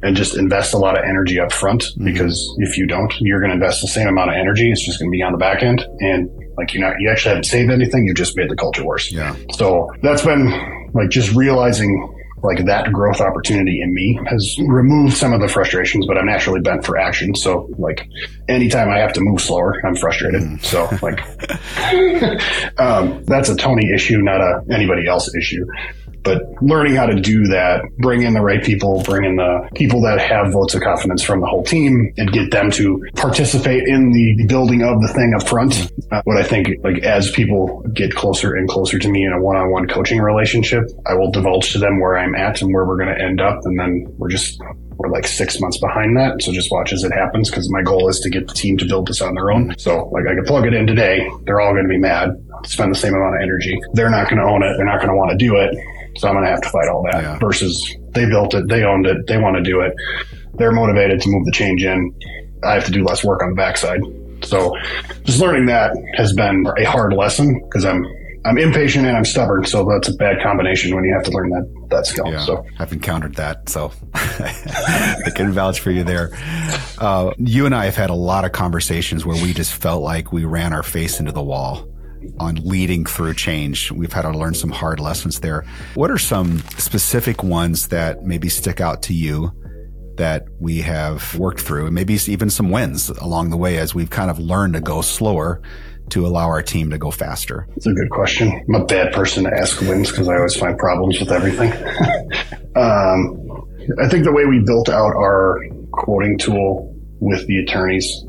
and 0.01 0.15
just 0.15 0.37
invest 0.37 0.73
a 0.73 0.77
lot 0.77 0.97
of 0.97 1.03
energy 1.03 1.39
up 1.39 1.51
front 1.51 1.83
mm-hmm. 1.83 2.05
because 2.05 2.53
if 2.59 2.77
you 2.77 2.85
don't, 2.87 3.13
you're 3.19 3.39
going 3.39 3.49
to 3.49 3.55
invest 3.55 3.81
the 3.81 3.87
same 3.87 4.07
amount 4.07 4.29
of 4.29 4.35
energy. 4.35 4.71
It's 4.71 4.85
just 4.85 4.99
going 4.99 5.11
to 5.11 5.15
be 5.15 5.21
on 5.21 5.31
the 5.31 5.37
back 5.37 5.63
end. 5.63 5.85
And 5.99 6.29
like 6.57 6.73
you're 6.73 6.87
not, 6.87 6.99
you 6.99 7.09
actually 7.09 7.29
haven't 7.29 7.45
saved 7.45 7.71
anything. 7.71 8.05
You 8.05 8.13
just 8.13 8.35
made 8.35 8.49
the 8.49 8.55
culture 8.55 8.85
worse. 8.85 9.11
Yeah. 9.11 9.35
So 9.53 9.89
that's 10.01 10.23
been 10.23 10.89
like 10.93 11.09
just 11.09 11.33
realizing 11.33 12.15
like 12.43 12.65
that 12.65 12.91
growth 12.91 13.21
opportunity 13.21 13.81
in 13.81 13.93
me 13.93 14.19
has 14.27 14.57
removed 14.67 15.15
some 15.15 15.33
of 15.33 15.41
the 15.41 15.47
frustrations, 15.47 16.05
but 16.05 16.17
I'm 16.17 16.25
naturally 16.25 16.61
bent 16.61 16.85
for 16.85 16.97
action. 16.97 17.35
So 17.35 17.69
like 17.77 18.07
anytime 18.47 18.89
I 18.89 18.99
have 18.99 19.13
to 19.13 19.21
move 19.21 19.41
slower, 19.41 19.75
I'm 19.85 19.95
frustrated. 19.95 20.41
Mm. 20.41 20.63
So 20.63 20.89
like, 21.01 21.19
um, 22.79 23.23
that's 23.25 23.49
a 23.49 23.55
Tony 23.55 23.91
issue, 23.93 24.21
not 24.21 24.41
a 24.41 24.63
anybody 24.71 25.07
else 25.07 25.33
issue. 25.35 25.65
But 26.29 26.61
learning 26.61 26.93
how 26.93 27.07
to 27.07 27.19
do 27.19 27.47
that, 27.47 27.81
bring 27.97 28.21
in 28.21 28.35
the 28.35 28.41
right 28.41 28.63
people, 28.63 29.01
bring 29.01 29.25
in 29.25 29.37
the 29.37 29.67
people 29.73 29.99
that 30.03 30.19
have 30.21 30.53
votes 30.53 30.75
of 30.75 30.81
confidence 30.83 31.23
from 31.23 31.41
the 31.41 31.47
whole 31.47 31.63
team 31.63 32.13
and 32.17 32.31
get 32.31 32.51
them 32.51 32.69
to 32.71 33.03
participate 33.15 33.87
in 33.87 34.11
the 34.11 34.45
building 34.45 34.83
of 34.83 35.01
the 35.01 35.07
thing 35.07 35.33
up 35.33 35.47
front. 35.47 35.91
Uh, 36.11 36.21
what 36.25 36.37
I 36.37 36.43
think, 36.43 36.69
like, 36.83 36.99
as 37.03 37.31
people 37.31 37.81
get 37.93 38.13
closer 38.13 38.53
and 38.53 38.69
closer 38.69 38.99
to 38.99 39.09
me 39.09 39.25
in 39.25 39.33
a 39.33 39.41
one 39.41 39.55
on 39.55 39.71
one 39.71 39.87
coaching 39.87 40.21
relationship, 40.21 40.83
I 41.07 41.15
will 41.15 41.31
divulge 41.31 41.71
to 41.71 41.79
them 41.79 41.99
where 41.99 42.15
I'm 42.15 42.35
at 42.35 42.61
and 42.61 42.71
where 42.71 42.85
we're 42.85 42.97
going 42.97 43.15
to 43.15 43.19
end 43.19 43.41
up. 43.41 43.61
And 43.63 43.79
then 43.79 44.05
we're 44.19 44.29
just, 44.29 44.61
we're 44.97 45.09
like 45.09 45.25
six 45.25 45.59
months 45.59 45.79
behind 45.79 46.15
that. 46.17 46.43
So 46.43 46.51
just 46.51 46.71
watch 46.71 46.93
as 46.93 47.03
it 47.03 47.11
happens 47.11 47.49
because 47.49 47.71
my 47.71 47.81
goal 47.81 48.07
is 48.07 48.19
to 48.19 48.29
get 48.29 48.47
the 48.47 48.53
team 48.53 48.77
to 48.77 48.85
build 48.85 49.07
this 49.07 49.19
on 49.19 49.33
their 49.33 49.49
own. 49.49 49.73
So 49.79 50.09
like 50.09 50.25
I 50.29 50.35
can 50.35 50.45
plug 50.45 50.67
it 50.67 50.75
in 50.75 50.85
today. 50.85 51.27
They're 51.45 51.59
all 51.59 51.73
going 51.73 51.85
to 51.85 51.89
be 51.89 51.97
mad, 51.97 52.29
spend 52.65 52.91
the 52.91 52.99
same 52.99 53.15
amount 53.15 53.37
of 53.37 53.41
energy. 53.41 53.79
They're 53.93 54.11
not 54.11 54.29
going 54.29 54.39
to 54.41 54.45
own 54.45 54.61
it. 54.61 54.77
They're 54.77 54.85
not 54.85 54.99
going 54.99 55.09
to 55.09 55.15
want 55.15 55.31
to 55.31 55.37
do 55.37 55.55
it. 55.55 55.75
So 56.19 56.27
I'm 56.27 56.33
going 56.33 56.43
to 56.43 56.51
have 56.51 56.61
to 56.61 56.69
fight 56.69 56.89
all 56.89 57.03
that 57.11 57.23
yeah. 57.23 57.39
versus 57.39 57.95
they 58.09 58.25
built 58.25 58.53
it, 58.53 58.67
they 58.67 58.83
owned 58.83 59.05
it, 59.05 59.25
they 59.27 59.37
want 59.37 59.55
to 59.55 59.63
do 59.63 59.79
it. 59.79 59.93
They're 60.55 60.73
motivated 60.73 61.21
to 61.21 61.29
move 61.29 61.45
the 61.45 61.51
change 61.53 61.81
in. 61.81 62.13
I 62.61 62.73
have 62.73 62.85
to 62.85 62.91
do 62.91 63.05
less 63.05 63.23
work 63.23 63.41
on 63.41 63.51
the 63.51 63.55
backside. 63.55 64.01
So 64.43 64.75
just 65.23 65.39
learning 65.39 65.67
that 65.67 65.95
has 66.15 66.33
been 66.33 66.65
a 66.77 66.83
hard 66.83 67.13
lesson 67.13 67.61
because 67.63 67.85
I'm 67.85 68.05
I'm 68.45 68.57
impatient 68.57 69.05
and 69.05 69.17
I'm 69.17 69.25
stubborn, 69.25 69.65
so 69.65 69.85
that's 69.85 70.07
a 70.07 70.13
bad 70.13 70.41
combination 70.41 70.95
when 70.95 71.03
you 71.03 71.13
have 71.13 71.23
to 71.23 71.31
learn 71.31 71.49
that 71.49 71.87
that 71.89 72.05
skill. 72.05 72.27
Yeah, 72.27 72.39
so 72.39 72.65
I've 72.79 72.93
encountered 72.93 73.35
that, 73.35 73.67
so 73.67 73.91
I 74.13 75.29
can 75.35 75.51
vouch 75.51 75.81
for 75.81 75.91
you 75.91 76.05
there. 76.05 76.31
Uh, 76.97 77.33
you 77.37 77.65
and 77.65 77.75
I 77.75 77.85
have 77.85 77.97
had 77.97 78.09
a 78.09 78.15
lot 78.15 78.45
of 78.45 78.53
conversations 78.53 79.25
where 79.25 79.41
we 79.41 79.53
just 79.53 79.73
felt 79.73 80.03
like 80.03 80.31
we 80.31 80.45
ran 80.45 80.71
our 80.71 80.83
face 80.83 81.19
into 81.19 81.33
the 81.33 81.43
wall 81.43 81.85
on 82.39 82.55
leading 82.63 83.05
through 83.05 83.33
change. 83.33 83.91
We've 83.91 84.13
had 84.13 84.23
to 84.23 84.31
learn 84.31 84.53
some 84.53 84.71
hard 84.71 84.99
lessons 84.99 85.39
there. 85.39 85.65
What 85.95 86.11
are 86.11 86.17
some 86.17 86.59
specific 86.77 87.43
ones 87.43 87.89
that 87.89 88.23
maybe 88.23 88.49
stick 88.49 88.81
out 88.81 89.03
to 89.03 89.13
you 89.13 89.51
that 90.17 90.45
we 90.59 90.79
have 90.81 91.37
worked 91.39 91.61
through 91.61 91.85
and 91.85 91.95
maybe 91.95 92.17
even 92.27 92.49
some 92.49 92.69
wins 92.69 93.09
along 93.09 93.49
the 93.49 93.57
way 93.57 93.77
as 93.77 93.95
we've 93.95 94.09
kind 94.09 94.29
of 94.29 94.37
learned 94.37 94.73
to 94.73 94.81
go 94.81 95.01
slower 95.01 95.61
to 96.09 96.25
allow 96.25 96.47
our 96.47 96.61
team 96.61 96.89
to 96.89 96.97
go 96.97 97.11
faster? 97.11 97.67
It's 97.75 97.85
a 97.85 97.93
good 97.93 98.09
question. 98.09 98.51
I'm 98.67 98.81
a 98.81 98.85
bad 98.85 99.13
person 99.13 99.45
to 99.45 99.53
ask 99.53 99.79
wins 99.81 100.11
because 100.11 100.27
I 100.27 100.35
always 100.35 100.55
find 100.55 100.77
problems 100.77 101.19
with 101.19 101.31
everything. 101.31 101.71
um, 102.75 103.49
I 103.99 104.07
think 104.09 104.23
the 104.25 104.33
way 104.33 104.45
we 104.45 104.59
built 104.59 104.89
out 104.89 105.15
our 105.15 105.59
quoting 105.91 106.37
tool 106.37 106.95
with 107.19 107.45
the 107.47 107.59
attorneys 107.59 108.25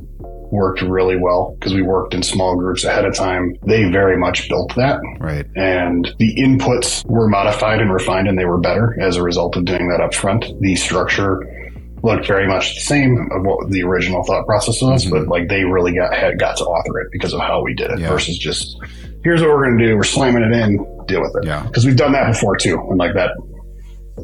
worked 0.50 0.82
really 0.82 1.16
well 1.16 1.56
because 1.58 1.74
we 1.74 1.82
worked 1.82 2.14
in 2.14 2.22
small 2.22 2.56
groups 2.56 2.84
ahead 2.84 3.04
of 3.04 3.14
time. 3.14 3.56
They 3.62 3.90
very 3.90 4.16
much 4.16 4.48
built 4.48 4.74
that. 4.76 5.00
Right. 5.18 5.46
And 5.56 6.12
the 6.18 6.34
inputs 6.36 7.04
were 7.06 7.28
modified 7.28 7.80
and 7.80 7.92
refined 7.92 8.28
and 8.28 8.38
they 8.38 8.44
were 8.44 8.58
better 8.58 9.00
as 9.00 9.16
a 9.16 9.22
result 9.22 9.56
of 9.56 9.64
doing 9.64 9.88
that 9.88 10.00
up 10.00 10.14
front. 10.14 10.44
The 10.60 10.76
structure 10.76 11.40
looked 12.02 12.26
very 12.26 12.46
much 12.46 12.74
the 12.74 12.80
same 12.80 13.28
of 13.30 13.44
what 13.44 13.70
the 13.70 13.82
original 13.82 14.22
thought 14.24 14.46
process 14.46 14.80
was, 14.80 15.04
mm-hmm. 15.04 15.18
but 15.18 15.28
like 15.28 15.48
they 15.48 15.64
really 15.64 15.94
got 15.94 16.14
had, 16.14 16.38
got 16.38 16.56
to 16.56 16.64
author 16.64 17.00
it 17.00 17.08
because 17.12 17.32
of 17.32 17.40
how 17.40 17.62
we 17.62 17.74
did 17.74 17.90
it 17.90 17.98
yeah. 17.98 18.08
versus 18.08 18.38
just 18.38 18.78
here's 19.22 19.40
what 19.40 19.50
we're 19.50 19.66
going 19.66 19.78
to 19.78 19.86
do. 19.86 19.96
We're 19.96 20.04
slamming 20.04 20.42
it 20.42 20.52
in, 20.52 20.76
deal 21.06 21.20
with 21.20 21.36
it. 21.36 21.46
Yeah. 21.46 21.62
Because 21.64 21.84
we've 21.84 21.96
done 21.96 22.12
that 22.12 22.32
before 22.32 22.56
too. 22.56 22.78
And 22.88 22.98
like 22.98 23.14
that 23.14 23.32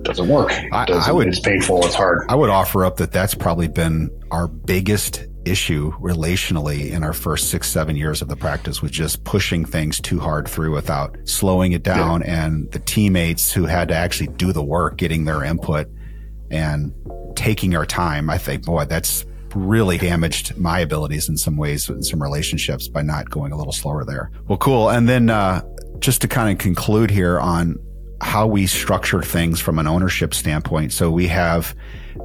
doesn't 0.03 0.29
work. 0.29 0.53
I, 0.73 0.85
doesn't, 0.87 1.09
I 1.09 1.13
would, 1.13 1.29
it's 1.29 1.41
painful. 1.41 1.85
It's 1.85 1.95
hard. 1.95 2.27
I 2.29 2.35
would 2.35 2.51
offer 2.51 2.85
up 2.85 2.97
that 2.97 3.13
that's 3.13 3.35
probably 3.35 3.69
been 3.69 4.11
our 4.31 4.49
biggest 4.49 5.27
issue 5.47 5.93
relationally 5.99 6.91
in 6.91 7.03
our 7.03 7.13
first 7.13 7.51
six, 7.51 7.69
seven 7.69 7.97
years 7.97 8.21
of 8.21 8.29
the 8.29 8.37
practice 8.37 8.83
was 8.83 8.91
just 8.91 9.25
pushing 9.25 9.65
things 9.65 10.01
too 10.01 10.21
hard 10.21 10.49
through 10.49 10.73
without 10.73 11.17
slowing 11.25 11.73
it 11.73 11.83
down. 11.83 12.21
Yeah. 12.21 12.45
And 12.45 12.71
the 12.73 12.81
teammates 12.81 13.53
who 13.53 13.65
had 13.67 13.89
to 13.89 13.95
actually 13.95 14.29
do 14.29 14.53
the 14.53 14.63
work, 14.63 14.97
getting 14.97 15.25
their 15.25 15.45
input 15.45 15.89
and 16.51 16.93
taking 17.35 17.77
our 17.77 17.87
time, 17.87 18.29
I 18.31 18.39
think, 18.39 18.65
boy, 18.65 18.85
that's 18.85 19.25
really 19.55 19.97
damaged 19.97 20.57
my 20.57 20.81
abilities 20.81 21.29
in 21.29 21.37
some 21.37 21.57
ways 21.57 21.89
in 21.89 22.03
some 22.03 22.23
relationships 22.23 22.89
by 22.89 23.03
not 23.03 23.31
going 23.31 23.53
a 23.53 23.57
little 23.57 23.73
slower 23.73 24.05
there. 24.05 24.31
Well, 24.49 24.59
cool. 24.59 24.91
And 24.91 25.09
then, 25.09 25.31
uh, 25.31 25.63
just 25.99 26.21
to 26.23 26.29
kind 26.29 26.51
of 26.51 26.59
conclude 26.59 27.11
here 27.11 27.41
on 27.41 27.77
how 28.21 28.47
we 28.47 28.67
structure 28.67 29.23
things 29.23 29.61
from 29.61 29.79
an 29.79 29.87
ownership 29.87 30.35
standpoint. 30.35 30.93
So 30.93 31.11
we 31.11 31.27
have 31.29 31.75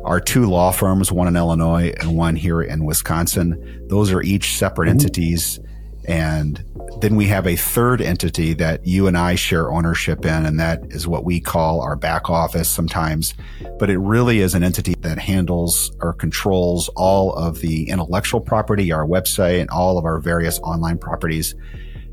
our 0.04 0.20
two 0.20 0.46
law 0.46 0.72
firms, 0.72 1.12
one 1.12 1.28
in 1.28 1.36
Illinois 1.36 1.94
and 2.00 2.16
one 2.18 2.36
here 2.36 2.62
in 2.62 2.86
Wisconsin. 2.86 3.88
Those 3.88 4.12
are 4.12 4.22
each 4.22 4.58
separate 4.58 4.88
mm-hmm. 4.88 5.00
entities. 5.00 5.60
And 6.06 6.64
then 7.00 7.16
we 7.16 7.28
have 7.28 7.46
a 7.46 7.56
third 7.56 8.02
entity 8.02 8.54
that 8.56 8.86
you 8.86 9.08
and 9.08 9.18
I 9.18 9.36
share 9.36 9.72
ownership 9.72 10.26
in, 10.26 10.46
and 10.46 10.60
that 10.60 10.84
is 10.90 11.08
what 11.08 11.26
we 11.26 11.40
call 11.40 11.82
our 11.82 11.96
back 11.96 12.30
office 12.30 12.70
sometimes. 12.70 13.34
But 13.78 13.90
it 13.90 14.00
really 14.00 14.40
is 14.40 14.56
an 14.56 14.64
entity 14.64 14.96
that 15.02 15.20
handles 15.20 15.92
or 16.02 16.14
controls 16.14 16.90
all 16.96 17.34
of 17.34 17.60
the 17.60 17.90
intellectual 17.90 18.42
property, 18.42 18.92
our 18.92 19.06
website, 19.06 19.62
and 19.62 19.70
all 19.70 19.98
of 19.98 20.06
our 20.06 20.20
various 20.20 20.60
online 20.60 20.98
properties. 20.98 21.56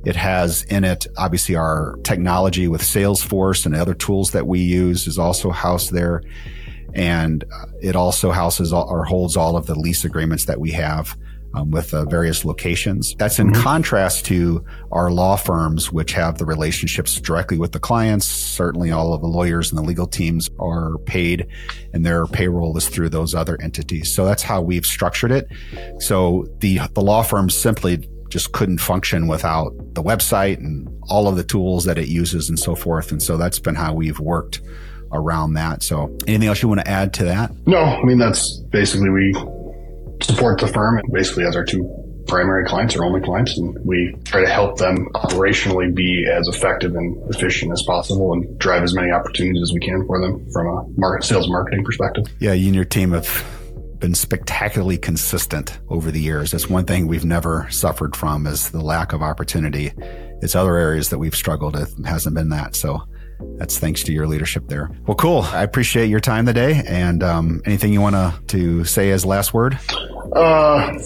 It 0.04 0.16
has 0.16 0.62
in 0.64 0.84
it, 0.84 1.06
obviously, 1.16 1.56
our 1.56 1.98
technology 2.04 2.68
with 2.68 2.82
Salesforce 2.82 3.66
and 3.66 3.74
other 3.74 3.94
tools 3.94 4.30
that 4.32 4.46
we 4.46 4.60
use 4.60 5.06
is 5.06 5.18
also 5.18 5.50
housed 5.50 5.92
there. 5.92 6.22
And 6.94 7.44
uh, 7.44 7.66
it 7.81 7.96
also 7.96 8.31
houses 8.31 8.72
or 8.72 9.05
holds 9.05 9.37
all 9.37 9.57
of 9.57 9.66
the 9.66 9.74
lease 9.74 10.05
agreements 10.05 10.46
that 10.46 10.61
we 10.61 10.72
have 10.72 11.16
um, 11.55 11.70
with 11.70 11.94
uh, 11.94 12.05
various 12.05 12.44
locations. 12.44 13.14
That's 13.16 13.38
in 13.38 13.48
mm-hmm. 13.48 13.62
contrast 13.62 14.24
to 14.27 14.64
our 14.92 15.11
law 15.11 15.37
firms, 15.37 15.92
which 15.92 16.12
have 16.12 16.38
the 16.38 16.46
relationships 16.46 17.20
directly 17.20 17.59
with 17.59 17.72
the 17.72 17.81
clients. 17.81 18.27
Certainly, 18.27 18.90
all 18.90 19.14
of 19.14 19.20
the 19.20 19.29
lawyers 19.29 19.70
and 19.70 19.79
the 19.79 19.83
legal 19.83 20.07
teams 20.07 20.51
are 20.59 20.98
paid, 20.98 21.46
and 21.92 22.05
their 22.05 22.27
payroll 22.27 22.77
is 22.77 22.88
through 22.88 23.11
those 23.11 23.35
other 23.35 23.61
entities. 23.61 24.14
So 24.14 24.24
that's 24.24 24.42
how 24.42 24.61
we've 24.61 24.87
structured 24.87 25.33
it. 25.33 25.48
So 26.01 26.46
the 26.59 26.81
the 26.94 27.03
law 27.03 27.22
firms 27.22 27.57
simply 27.57 28.09
just 28.29 28.53
couldn't 28.53 28.79
function 28.79 29.27
without 29.27 29.72
the 29.94 30.03
website 30.03 30.59
and 30.59 30.87
all 31.09 31.29
of 31.29 31.37
the 31.37 31.44
tools 31.44 31.85
that 31.85 31.96
it 31.96 32.09
uses 32.09 32.51
and 32.51 32.59
so 32.59 32.74
forth. 32.74 33.11
And 33.11 33.22
so 33.22 33.38
that's 33.38 33.59
been 33.59 33.74
how 33.74 33.94
we've 33.94 34.20
worked 34.20 34.61
around 35.12 35.55
that. 35.55 35.83
So 35.83 36.16
anything 36.27 36.49
else 36.49 36.62
you 36.62 36.68
want 36.68 36.81
to 36.81 36.88
add 36.88 37.14
to 37.14 37.25
that? 37.25 37.53
No, 37.66 37.79
I 37.79 38.03
mean, 38.03 38.18
that's 38.18 38.59
basically 38.59 39.11
we 39.11 39.33
support 40.23 40.61
the 40.61 40.66
firm 40.66 41.01
basically 41.12 41.44
as 41.44 41.55
our 41.57 41.64
two 41.64 42.09
primary 42.27 42.64
clients 42.66 42.94
or 42.94 43.05
only 43.05 43.21
clients 43.23 43.57
and 43.57 43.77
we 43.85 44.14
try 44.25 44.42
to 44.42 44.49
help 44.49 44.77
them 44.77 45.09
operationally 45.14 45.92
be 45.94 46.27
as 46.31 46.47
effective 46.49 46.94
and 46.94 47.16
efficient 47.35 47.73
as 47.73 47.83
possible 47.85 48.35
and 48.35 48.59
drive 48.59 48.83
as 48.83 48.94
many 48.94 49.11
opportunities 49.11 49.62
as 49.62 49.73
we 49.73 49.81
can 49.81 50.07
for 50.07 50.21
them 50.21 50.47
from 50.53 50.66
a 50.66 50.85
market 51.01 51.25
sales 51.25 51.49
marketing 51.49 51.83
perspective. 51.85 52.27
Yeah, 52.38 52.53
you 52.53 52.66
and 52.66 52.75
your 52.75 52.85
team 52.85 53.12
have 53.12 53.44
been 53.99 54.14
spectacularly 54.14 54.99
consistent 54.99 55.79
over 55.88 56.11
the 56.11 56.21
years. 56.21 56.53
That's 56.53 56.68
one 56.68 56.85
thing 56.85 57.09
we've 57.09 57.25
never 57.25 57.66
suffered 57.71 58.14
from 58.14 58.47
is 58.47 58.71
the 58.71 58.81
lack 58.81 59.12
of 59.12 59.23
opportunity. 59.23 59.92
It's 60.40 60.55
other 60.55 60.77
areas 60.77 61.09
that 61.09 61.18
we've 61.18 61.35
struggled 61.35 61.75
with 61.75 62.05
hasn't 62.05 62.35
been 62.35 62.51
that. 62.51 62.77
So 62.77 63.03
that's 63.57 63.79
thanks 63.79 64.03
to 64.05 64.12
your 64.12 64.27
leadership 64.27 64.68
there. 64.68 64.90
Well, 65.07 65.16
cool. 65.16 65.42
I 65.42 65.62
appreciate 65.62 66.09
your 66.09 66.20
time 66.20 66.46
today. 66.46 66.83
And 66.87 67.22
um, 67.22 67.62
anything 67.64 67.92
you 67.92 68.01
want 68.01 68.14
to 68.14 68.35
to 68.48 68.85
say 68.85 69.11
as 69.11 69.24
last 69.24 69.55
word? 69.55 69.79
Uh, 70.33 70.96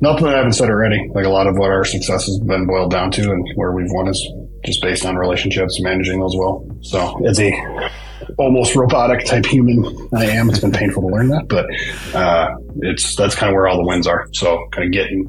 nothing 0.00 0.26
I 0.26 0.36
haven't 0.36 0.52
said 0.52 0.70
already. 0.70 1.08
Like 1.14 1.24
a 1.24 1.30
lot 1.30 1.46
of 1.46 1.56
what 1.56 1.70
our 1.70 1.84
success 1.84 2.26
has 2.26 2.38
been 2.40 2.66
boiled 2.66 2.90
down 2.90 3.10
to, 3.12 3.30
and 3.30 3.46
where 3.54 3.72
we've 3.72 3.90
won 3.90 4.08
is 4.08 4.32
just 4.64 4.82
based 4.82 5.06
on 5.06 5.16
relationships, 5.16 5.80
managing 5.80 6.20
those 6.20 6.36
well. 6.36 6.66
So 6.82 7.18
it's 7.24 7.38
a 7.38 7.90
almost 8.36 8.74
robotic 8.74 9.24
type 9.24 9.46
human 9.46 9.84
I 10.14 10.26
am, 10.26 10.48
it's 10.50 10.60
been 10.60 10.72
painful 10.72 11.02
to 11.02 11.08
learn 11.08 11.28
that, 11.28 11.48
but 11.48 11.66
uh, 12.14 12.54
it's 12.78 13.14
that's 13.16 13.34
kind 13.34 13.50
of 13.50 13.54
where 13.54 13.68
all 13.68 13.76
the 13.76 13.86
wins 13.86 14.06
are. 14.06 14.28
So 14.32 14.66
kind 14.72 14.86
of 14.86 14.92
getting 14.92 15.28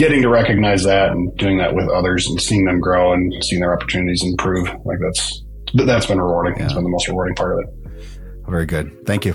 getting 0.00 0.22
to 0.22 0.30
recognize 0.30 0.82
that 0.84 1.10
and 1.10 1.36
doing 1.36 1.58
that 1.58 1.74
with 1.74 1.86
others 1.90 2.26
and 2.26 2.40
seeing 2.40 2.64
them 2.64 2.80
grow 2.80 3.12
and 3.12 3.44
seeing 3.44 3.60
their 3.60 3.74
opportunities 3.74 4.24
improve, 4.24 4.66
like 4.86 4.98
that's 4.98 5.44
that's 5.74 6.06
been 6.06 6.18
rewarding. 6.18 6.56
Yeah. 6.56 6.64
It's 6.64 6.72
been 6.72 6.84
the 6.84 6.90
most 6.90 7.06
rewarding 7.06 7.34
part 7.36 7.58
of 7.58 7.64
it. 7.64 8.00
Very 8.48 8.66
good. 8.66 9.06
Thank 9.06 9.26
you. 9.26 9.34